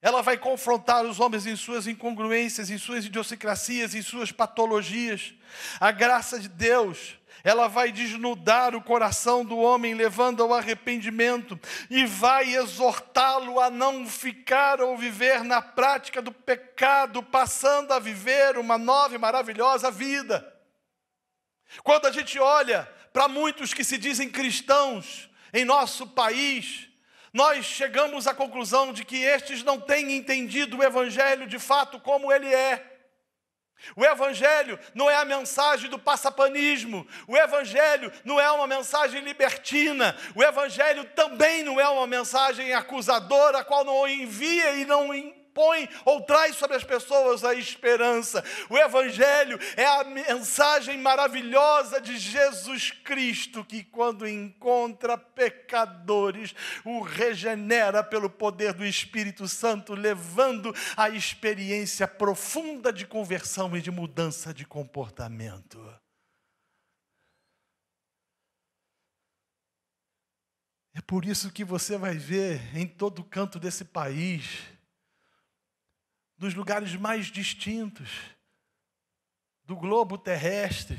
ela 0.04 0.22
vai 0.22 0.38
confrontar 0.38 1.04
os 1.04 1.20
homens 1.20 1.48
em 1.48 1.56
suas 1.56 1.88
incongruências, 1.88 2.70
em 2.70 2.78
suas 2.78 3.06
idiosincrasias, 3.06 3.96
em 3.96 4.04
suas 4.04 4.32
patologias. 4.32 5.34
A 5.80 5.90
graça 5.90 6.40
de 6.40 6.48
Deus, 6.48 7.18
ela 7.44 7.68
vai 7.68 7.92
desnudar 7.92 8.76
o 8.76 8.84
coração 8.84 9.44
do 9.44 9.58
homem, 9.58 9.96
levando 9.96 10.44
ao 10.44 10.54
arrependimento, 10.54 11.60
e 11.90 12.06
vai 12.06 12.54
exortá-lo 12.54 13.60
a 13.60 13.72
não 13.72 14.06
ficar 14.06 14.80
ou 14.80 14.96
viver 14.96 15.44
na 15.44 15.60
prática 15.60 16.22
do 16.22 16.32
pecado, 16.32 17.24
passando 17.24 17.94
a 17.94 17.98
viver 18.00 18.60
uma 18.60 18.78
nova 18.78 19.16
e 19.16 19.18
maravilhosa 19.18 19.90
vida. 19.90 20.56
Quando 21.82 22.06
a 22.06 22.12
gente 22.12 22.38
olha 22.38 22.84
para 23.12 23.28
muitos 23.28 23.74
que 23.74 23.84
se 23.84 23.98
dizem 23.98 24.30
cristãos 24.30 25.28
em 25.52 25.66
nosso 25.66 26.06
país, 26.06 26.88
nós 27.34 27.66
chegamos 27.66 28.28
à 28.28 28.34
conclusão 28.34 28.94
de 28.94 29.04
que 29.04 29.18
estes 29.18 29.64
não 29.64 29.80
têm 29.80 30.16
entendido 30.16 30.78
o 30.78 30.84
Evangelho 30.84 31.48
de 31.48 31.60
fato 31.60 32.00
como 32.00 32.32
ele 32.32 32.54
é. 32.54 32.98
O 33.96 34.04
Evangelho 34.04 34.80
não 34.94 35.10
é 35.10 35.16
a 35.16 35.26
mensagem 35.26 35.90
do 35.90 36.00
passapanismo, 36.00 37.08
o 37.28 37.38
Evangelho 37.38 38.12
não 38.26 38.40
é 38.40 38.52
uma 38.52 38.68
mensagem 38.68 39.22
libertina, 39.22 40.18
o 40.36 40.44
Evangelho 40.44 41.06
também 41.16 41.64
não 41.64 41.80
é 41.80 41.88
uma 41.88 42.08
mensagem 42.08 42.74
acusadora, 42.74 43.60
a 43.60 43.64
qual 43.64 43.84
não 43.84 44.08
envia 44.08 44.74
e 44.74 44.86
não 44.86 45.14
põe 45.58 45.90
ou 46.06 46.22
traz 46.22 46.56
sobre 46.56 46.78
as 46.78 46.84
pessoas 46.84 47.44
a 47.44 47.56
esperança. 47.56 48.44
O 48.70 48.78
Evangelho 48.78 49.58
é 49.76 49.88
a 49.88 50.04
mensagem 50.04 51.00
maravilhosa 51.00 52.00
de 52.00 52.16
Jesus 52.16 52.92
Cristo, 52.92 53.66
que 53.66 53.84
quando 53.84 54.28
encontra 54.28 55.18
pecadores, 55.18 56.54
o 56.86 57.02
regenera 57.02 58.04
pelo 58.04 58.30
poder 58.30 58.72
do 58.74 58.86
Espírito 58.86 59.48
Santo, 59.48 59.96
levando 59.96 60.72
a 60.96 61.10
experiência 61.10 62.08
profunda 62.08 62.94
de 62.94 63.08
conversão 63.08 63.76
e 63.76 63.82
de 63.82 63.90
mudança 63.90 64.54
de 64.54 64.64
comportamento. 64.64 65.84
É 70.94 71.02
por 71.02 71.26
isso 71.26 71.52
que 71.52 71.64
você 71.64 71.98
vai 71.98 72.16
ver 72.16 72.76
em 72.76 72.86
todo 72.86 73.24
canto 73.24 73.60
desse 73.60 73.86
país 73.86 74.77
dos 76.38 76.54
lugares 76.54 76.96
mais 76.96 77.28
distintos 77.28 78.10
do 79.66 79.76
globo 79.76 80.18
terrestre, 80.18 80.98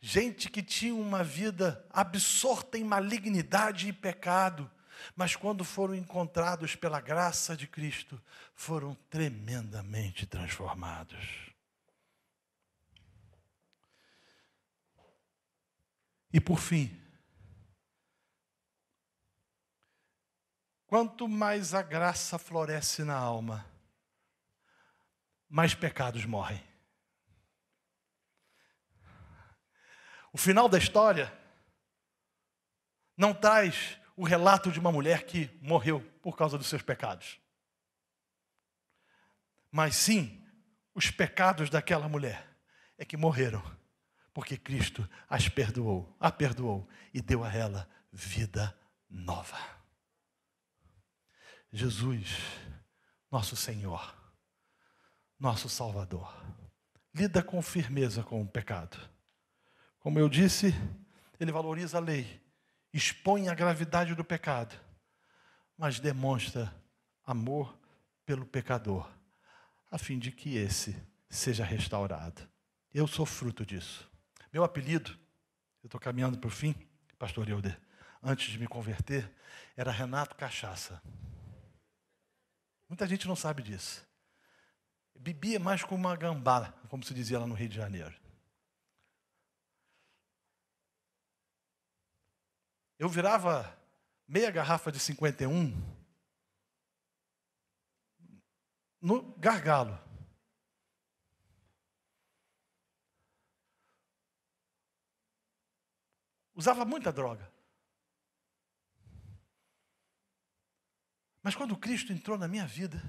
gente 0.00 0.50
que 0.50 0.62
tinha 0.62 0.94
uma 0.94 1.24
vida 1.24 1.86
absorta 1.90 2.76
em 2.76 2.84
malignidade 2.84 3.88
e 3.88 3.92
pecado, 3.92 4.70
mas 5.14 5.34
quando 5.34 5.64
foram 5.64 5.94
encontrados 5.94 6.74
pela 6.74 7.00
graça 7.00 7.56
de 7.56 7.66
Cristo, 7.66 8.20
foram 8.54 8.94
tremendamente 9.08 10.26
transformados. 10.26 11.46
E 16.32 16.40
por 16.40 16.58
fim, 16.58 17.00
quanto 20.86 21.26
mais 21.26 21.72
a 21.72 21.80
graça 21.80 22.38
floresce 22.38 23.04
na 23.04 23.16
alma, 23.16 23.64
mais 25.48 25.74
pecados 25.74 26.24
morrem. 26.24 26.62
O 30.32 30.38
final 30.38 30.68
da 30.68 30.78
história 30.78 31.32
não 33.16 33.32
traz 33.32 33.98
o 34.16 34.24
relato 34.24 34.70
de 34.70 34.78
uma 34.78 34.92
mulher 34.92 35.24
que 35.24 35.50
morreu 35.62 36.00
por 36.22 36.36
causa 36.36 36.58
dos 36.58 36.66
seus 36.66 36.82
pecados, 36.82 37.38
mas 39.70 39.94
sim 39.96 40.42
os 40.94 41.10
pecados 41.10 41.68
daquela 41.68 42.08
mulher 42.08 42.46
é 42.96 43.04
que 43.04 43.16
morreram 43.16 43.62
porque 44.32 44.58
Cristo 44.58 45.08
as 45.28 45.48
perdoou, 45.48 46.14
a 46.20 46.30
perdoou 46.30 46.86
e 47.12 47.22
deu 47.22 47.42
a 47.42 47.50
ela 47.50 47.88
vida 48.12 48.78
nova. 49.08 49.58
Jesus, 51.72 52.38
nosso 53.30 53.56
Senhor, 53.56 54.15
nosso 55.38 55.68
Salvador, 55.68 56.34
lida 57.14 57.42
com 57.42 57.60
firmeza 57.60 58.22
com 58.22 58.42
o 58.42 58.48
pecado. 58.48 58.98
Como 59.98 60.18
eu 60.18 60.28
disse, 60.28 60.74
ele 61.38 61.52
valoriza 61.52 61.98
a 61.98 62.00
lei, 62.00 62.40
expõe 62.92 63.48
a 63.48 63.54
gravidade 63.54 64.14
do 64.14 64.24
pecado, 64.24 64.74
mas 65.76 66.00
demonstra 66.00 66.74
amor 67.24 67.76
pelo 68.24 68.46
pecador, 68.46 69.10
a 69.90 69.98
fim 69.98 70.18
de 70.18 70.32
que 70.32 70.56
esse 70.56 70.96
seja 71.28 71.64
restaurado. 71.64 72.48
Eu 72.94 73.06
sou 73.06 73.26
fruto 73.26 73.66
disso. 73.66 74.10
Meu 74.52 74.64
apelido, 74.64 75.10
eu 75.82 75.88
estou 75.88 76.00
caminhando 76.00 76.38
para 76.38 76.48
o 76.48 76.50
fim, 76.50 76.74
pastor 77.18 77.48
Euder, 77.48 77.78
antes 78.22 78.50
de 78.50 78.58
me 78.58 78.66
converter, 78.66 79.30
era 79.76 79.90
Renato 79.90 80.34
Cachaça. 80.34 81.02
Muita 82.88 83.06
gente 83.06 83.28
não 83.28 83.36
sabe 83.36 83.62
disso. 83.62 84.05
Bebia 85.18 85.58
mais 85.58 85.82
como 85.82 86.06
uma 86.06 86.16
gambá, 86.16 86.72
como 86.88 87.02
se 87.02 87.12
dizia 87.12 87.38
lá 87.38 87.46
no 87.46 87.54
Rio 87.54 87.68
de 87.68 87.76
Janeiro. 87.76 88.14
Eu 92.98 93.08
virava 93.08 93.76
meia 94.26 94.50
garrafa 94.50 94.90
de 94.90 94.98
51 94.98 95.96
no 99.00 99.22
gargalo. 99.38 99.98
Usava 106.54 106.86
muita 106.86 107.12
droga. 107.12 107.52
Mas 111.42 111.54
quando 111.54 111.76
Cristo 111.76 112.12
entrou 112.12 112.38
na 112.38 112.48
minha 112.48 112.66
vida, 112.66 113.00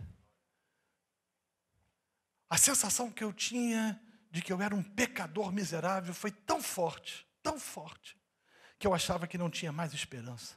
a 2.49 2.57
sensação 2.57 3.11
que 3.11 3.23
eu 3.23 3.33
tinha 3.33 4.01
de 4.29 4.41
que 4.41 4.51
eu 4.51 4.61
era 4.61 4.75
um 4.75 4.83
pecador 4.83 5.51
miserável 5.51 6.13
foi 6.13 6.31
tão 6.31 6.61
forte, 6.61 7.27
tão 7.41 7.59
forte, 7.59 8.17
que 8.77 8.85
eu 8.85 8.93
achava 8.93 9.27
que 9.27 9.37
não 9.37 9.49
tinha 9.49 9.71
mais 9.71 9.93
esperança. 9.93 10.55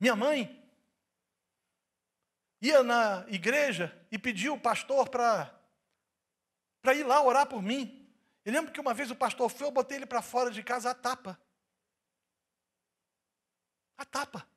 Minha 0.00 0.16
mãe 0.16 0.58
ia 2.60 2.82
na 2.82 3.24
igreja 3.28 4.06
e 4.10 4.18
pediu 4.18 4.54
o 4.54 4.60
pastor 4.60 5.08
para 5.08 5.52
ir 6.94 7.04
lá 7.04 7.22
orar 7.22 7.46
por 7.46 7.62
mim. 7.62 7.98
Eu 8.44 8.52
lembro 8.52 8.72
que 8.72 8.80
uma 8.80 8.94
vez 8.94 9.10
o 9.10 9.16
pastor 9.16 9.48
foi, 9.48 9.66
eu 9.66 9.70
botei 9.70 9.98
ele 9.98 10.06
para 10.06 10.22
fora 10.22 10.50
de 10.50 10.62
casa 10.62 10.90
a 10.90 10.94
tapa. 10.94 11.40
A 13.96 14.04
tapa. 14.04 14.51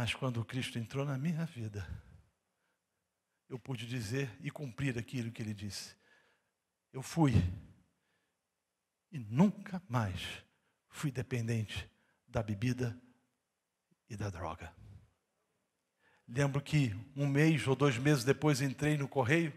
Mas 0.00 0.14
quando 0.14 0.42
Cristo 0.46 0.78
entrou 0.78 1.04
na 1.04 1.18
minha 1.18 1.44
vida, 1.44 1.86
eu 3.50 3.58
pude 3.58 3.86
dizer 3.86 4.34
e 4.40 4.50
cumprir 4.50 4.96
aquilo 4.96 5.30
que 5.30 5.42
ele 5.42 5.52
disse. 5.52 5.94
Eu 6.90 7.02
fui 7.02 7.34
e 9.12 9.18
nunca 9.18 9.82
mais 9.86 10.42
fui 10.88 11.10
dependente 11.10 11.86
da 12.26 12.42
bebida 12.42 12.98
e 14.08 14.16
da 14.16 14.30
droga. 14.30 14.74
Lembro 16.26 16.62
que 16.62 16.94
um 17.14 17.26
mês 17.26 17.66
ou 17.66 17.76
dois 17.76 17.98
meses 17.98 18.24
depois 18.24 18.62
entrei 18.62 18.96
no 18.96 19.06
correio 19.06 19.52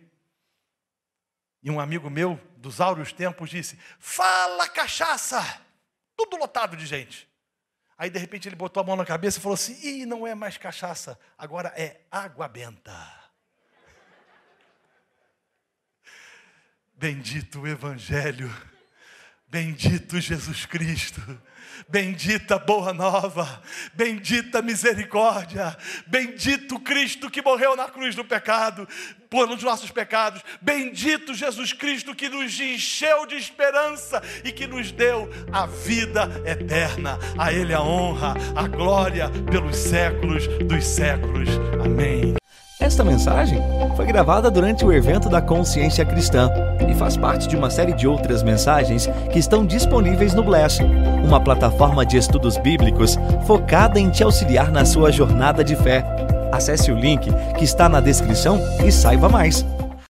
e 1.62 1.72
um 1.72 1.80
amigo 1.80 2.10
meu, 2.10 2.36
dos 2.58 2.82
áureos 2.82 3.14
tempos, 3.14 3.50
disse: 3.50 3.78
Fala 3.98 4.68
cachaça! 4.68 5.40
Tudo 6.18 6.36
lotado 6.36 6.76
de 6.76 6.86
gente. 6.86 7.33
Aí 7.98 8.10
de 8.10 8.20
repente 8.20 8.48
ele 8.48 8.56
botou 8.56 8.82
a 8.82 8.86
mão 8.86 8.96
na 8.96 9.06
cabeça 9.06 9.38
e 9.38 9.42
falou 9.42 9.56
assim: 9.56 9.78
Ih, 9.82 10.06
não 10.06 10.26
é 10.26 10.36
mais 10.36 10.58
cachaça, 10.58 11.20
agora 11.38 11.74
é 11.76 12.02
água 12.12 12.48
benta. 12.48 12.94
Bendito 16.96 17.62
o 17.62 17.68
Evangelho, 17.68 18.50
bendito 19.54 20.20
Jesus 20.20 20.66
Cristo. 20.66 21.22
Bendita 21.88 22.58
boa 22.58 22.94
nova, 22.94 23.62
bendita 23.94 24.62
misericórdia, 24.62 25.78
bendito 26.08 26.80
Cristo 26.80 27.30
que 27.30 27.42
morreu 27.42 27.76
na 27.76 27.86
cruz 27.90 28.16
do 28.16 28.24
pecado, 28.24 28.88
por 29.30 29.50
os 29.50 29.62
nossos 29.62 29.92
pecados, 29.92 30.42
bendito 30.62 31.34
Jesus 31.34 31.74
Cristo 31.74 32.16
que 32.16 32.30
nos 32.30 32.58
encheu 32.60 33.26
de 33.26 33.36
esperança 33.36 34.24
e 34.44 34.52
que 34.52 34.66
nos 34.66 34.92
deu 34.92 35.30
a 35.52 35.66
vida 35.66 36.30
eterna. 36.46 37.20
A 37.38 37.52
Ele 37.52 37.74
a 37.74 37.82
honra, 37.82 38.34
a 38.56 38.68
glória 38.68 39.30
pelos 39.52 39.76
séculos 39.76 40.48
dos 40.68 40.86
séculos. 40.86 41.50
Amém. 41.84 42.43
Esta 42.84 43.02
mensagem 43.02 43.62
foi 43.96 44.06
gravada 44.06 44.52
durante 44.52 44.84
o 44.84 44.92
evento 44.92 45.30
da 45.30 45.42
Consciência 45.42 46.04
Cristã 46.04 46.52
e 46.86 46.94
faz 46.94 47.16
parte 47.16 47.48
de 47.48 47.56
uma 47.56 47.70
série 47.70 47.94
de 47.94 48.06
outras 48.06 48.44
mensagens 48.44 49.08
que 49.32 49.40
estão 49.40 49.66
disponíveis 49.66 50.34
no 50.34 50.44
Bless, 50.44 50.84
uma 51.24 51.40
plataforma 51.40 52.06
de 52.06 52.18
estudos 52.18 52.58
bíblicos 52.58 53.18
focada 53.48 53.98
em 53.98 54.10
te 54.10 54.22
auxiliar 54.22 54.70
na 54.70 54.84
sua 54.84 55.14
jornada 55.14 55.64
de 55.64 55.78
fé. 55.78 56.04
Acesse 56.52 56.92
o 56.92 57.00
link 57.00 57.32
que 57.58 57.64
está 57.64 57.88
na 57.88 58.02
descrição 58.02 58.60
e 58.86 58.92
saiba 58.92 59.30
mais. 59.30 59.66